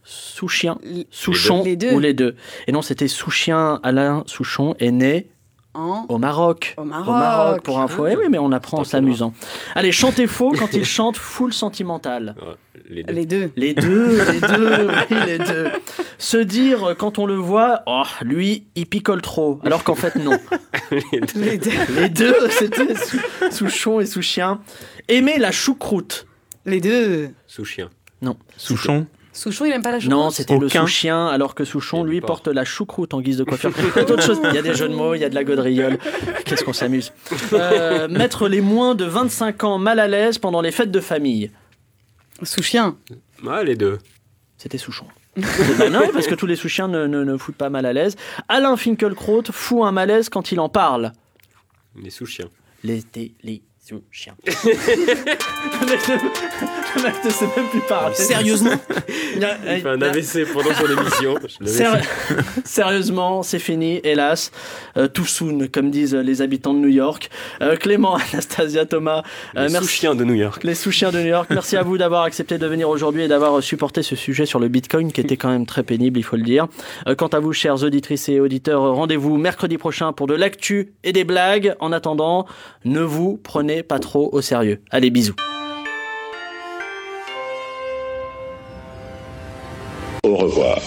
[0.05, 0.79] sous-chien,
[1.11, 1.93] Souchon Les deux.
[1.93, 2.37] ou les deux.
[2.67, 5.29] Et non, c'était sous-chien Alain Souchon est né
[5.73, 6.75] En au Maroc.
[6.77, 7.63] Au Maroc.
[7.63, 8.07] pour info.
[8.07, 9.33] Eh oui, mais on apprend en s'amusant.
[9.75, 12.37] Allez, chantez faux quand il chante full sentimental.
[12.41, 12.55] Ouais,
[12.89, 13.11] les deux.
[13.15, 13.51] Les deux.
[13.57, 15.71] Les deux, les deux, oui, les deux.
[16.19, 20.17] Se dire euh, quand on le voit, oh, lui, il picole trop, alors qu'en fait,
[20.17, 20.39] non.
[21.35, 21.71] Les deux.
[21.97, 23.19] Les deux, c'était sous,
[23.51, 24.61] Souchon et Souchien.
[25.09, 26.27] Aimer la choucroute.
[26.67, 27.31] Les deux.
[27.47, 27.89] Sous-chien.
[28.23, 28.37] Non.
[28.57, 29.07] Souchon.
[29.35, 32.47] Souchon, il aime pas la choucroute Non, c'était le sous-chien, alors que Souchon, lui, porte
[32.47, 33.73] la choucroute en guise de coiffure.
[33.77, 35.99] Il y a des jeux de mots, il y a de la gaudriole.
[36.45, 37.13] Qu'est-ce qu'on s'amuse.
[37.53, 41.51] Euh, mettre les moins de 25 ans mal à l'aise pendant les fêtes de famille.
[42.43, 42.97] Sous-chien.
[43.47, 43.99] Ah, les deux.
[44.57, 45.07] C'était Souchon.
[45.79, 48.15] Bah non, parce que tous les sous-chiens ne, ne, ne foutent pas mal à l'aise.
[48.49, 51.11] Alain Finkielkraut fout un malaise quand il en parle.
[52.01, 52.51] Les sous-chiens.
[52.85, 53.03] Les
[53.43, 53.63] les
[53.93, 54.03] mec
[56.09, 56.15] ne-
[56.97, 58.15] le mec ne sait même plus parler.
[58.15, 58.71] Sérieusement
[59.37, 61.35] Il fait un AVC pendant son émission.
[62.65, 64.51] Sérieusement, c'est fini, hélas.
[64.97, 67.31] Euh, too soon, comme disent les habitants de New York.
[67.63, 69.23] Euh, Clément, Anastasia, Thomas,
[69.57, 70.63] euh, Les sous-chiens de New York.
[70.65, 73.63] Les sous-chiens de New York, merci à vous d'avoir accepté de venir aujourd'hui et d'avoir
[73.63, 76.43] supporté ce sujet sur le Bitcoin qui était quand même très pénible, il faut le
[76.43, 76.69] dire.
[77.09, 80.93] Euh, quant à vous, chers auditrices et auditeurs, euh, rendez-vous mercredi prochain pour de l'actu
[81.03, 81.75] et des blagues.
[81.81, 82.47] En attendant,
[82.85, 84.81] ne vous prenez pas trop au sérieux.
[84.91, 85.37] Allez, bisous.
[90.25, 90.79] Au revoir.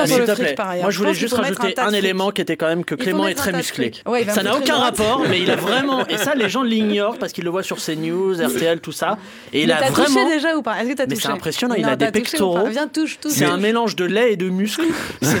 [0.00, 0.54] Comme S'il sur le te fric, plaît.
[0.54, 0.84] par ailleurs.
[0.84, 3.52] Moi, je voulais juste rajouter un, élément qui était quand même que Clément est très
[3.52, 3.92] musclé.
[4.28, 6.06] ça n'a aucun rapport, mais il a vraiment.
[6.06, 9.18] Et ça, les gens l'ignorent parce qu'ils le voient sur CNews, RTL, tout ça.
[9.52, 10.22] Et il a t'as vraiment.
[10.22, 12.64] touché déjà ou pas Est-ce que t'as Mais c'est impressionnant, il a des pectoraux.
[12.64, 13.32] pas Viens, touche, touche.
[13.32, 14.84] C'est un mélange de lait et de muscles.
[15.22, 15.40] C'est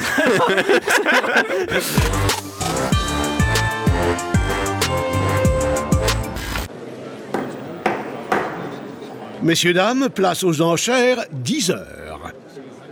[9.42, 12.09] Messieurs, dames, place aux enchères, 10 heures.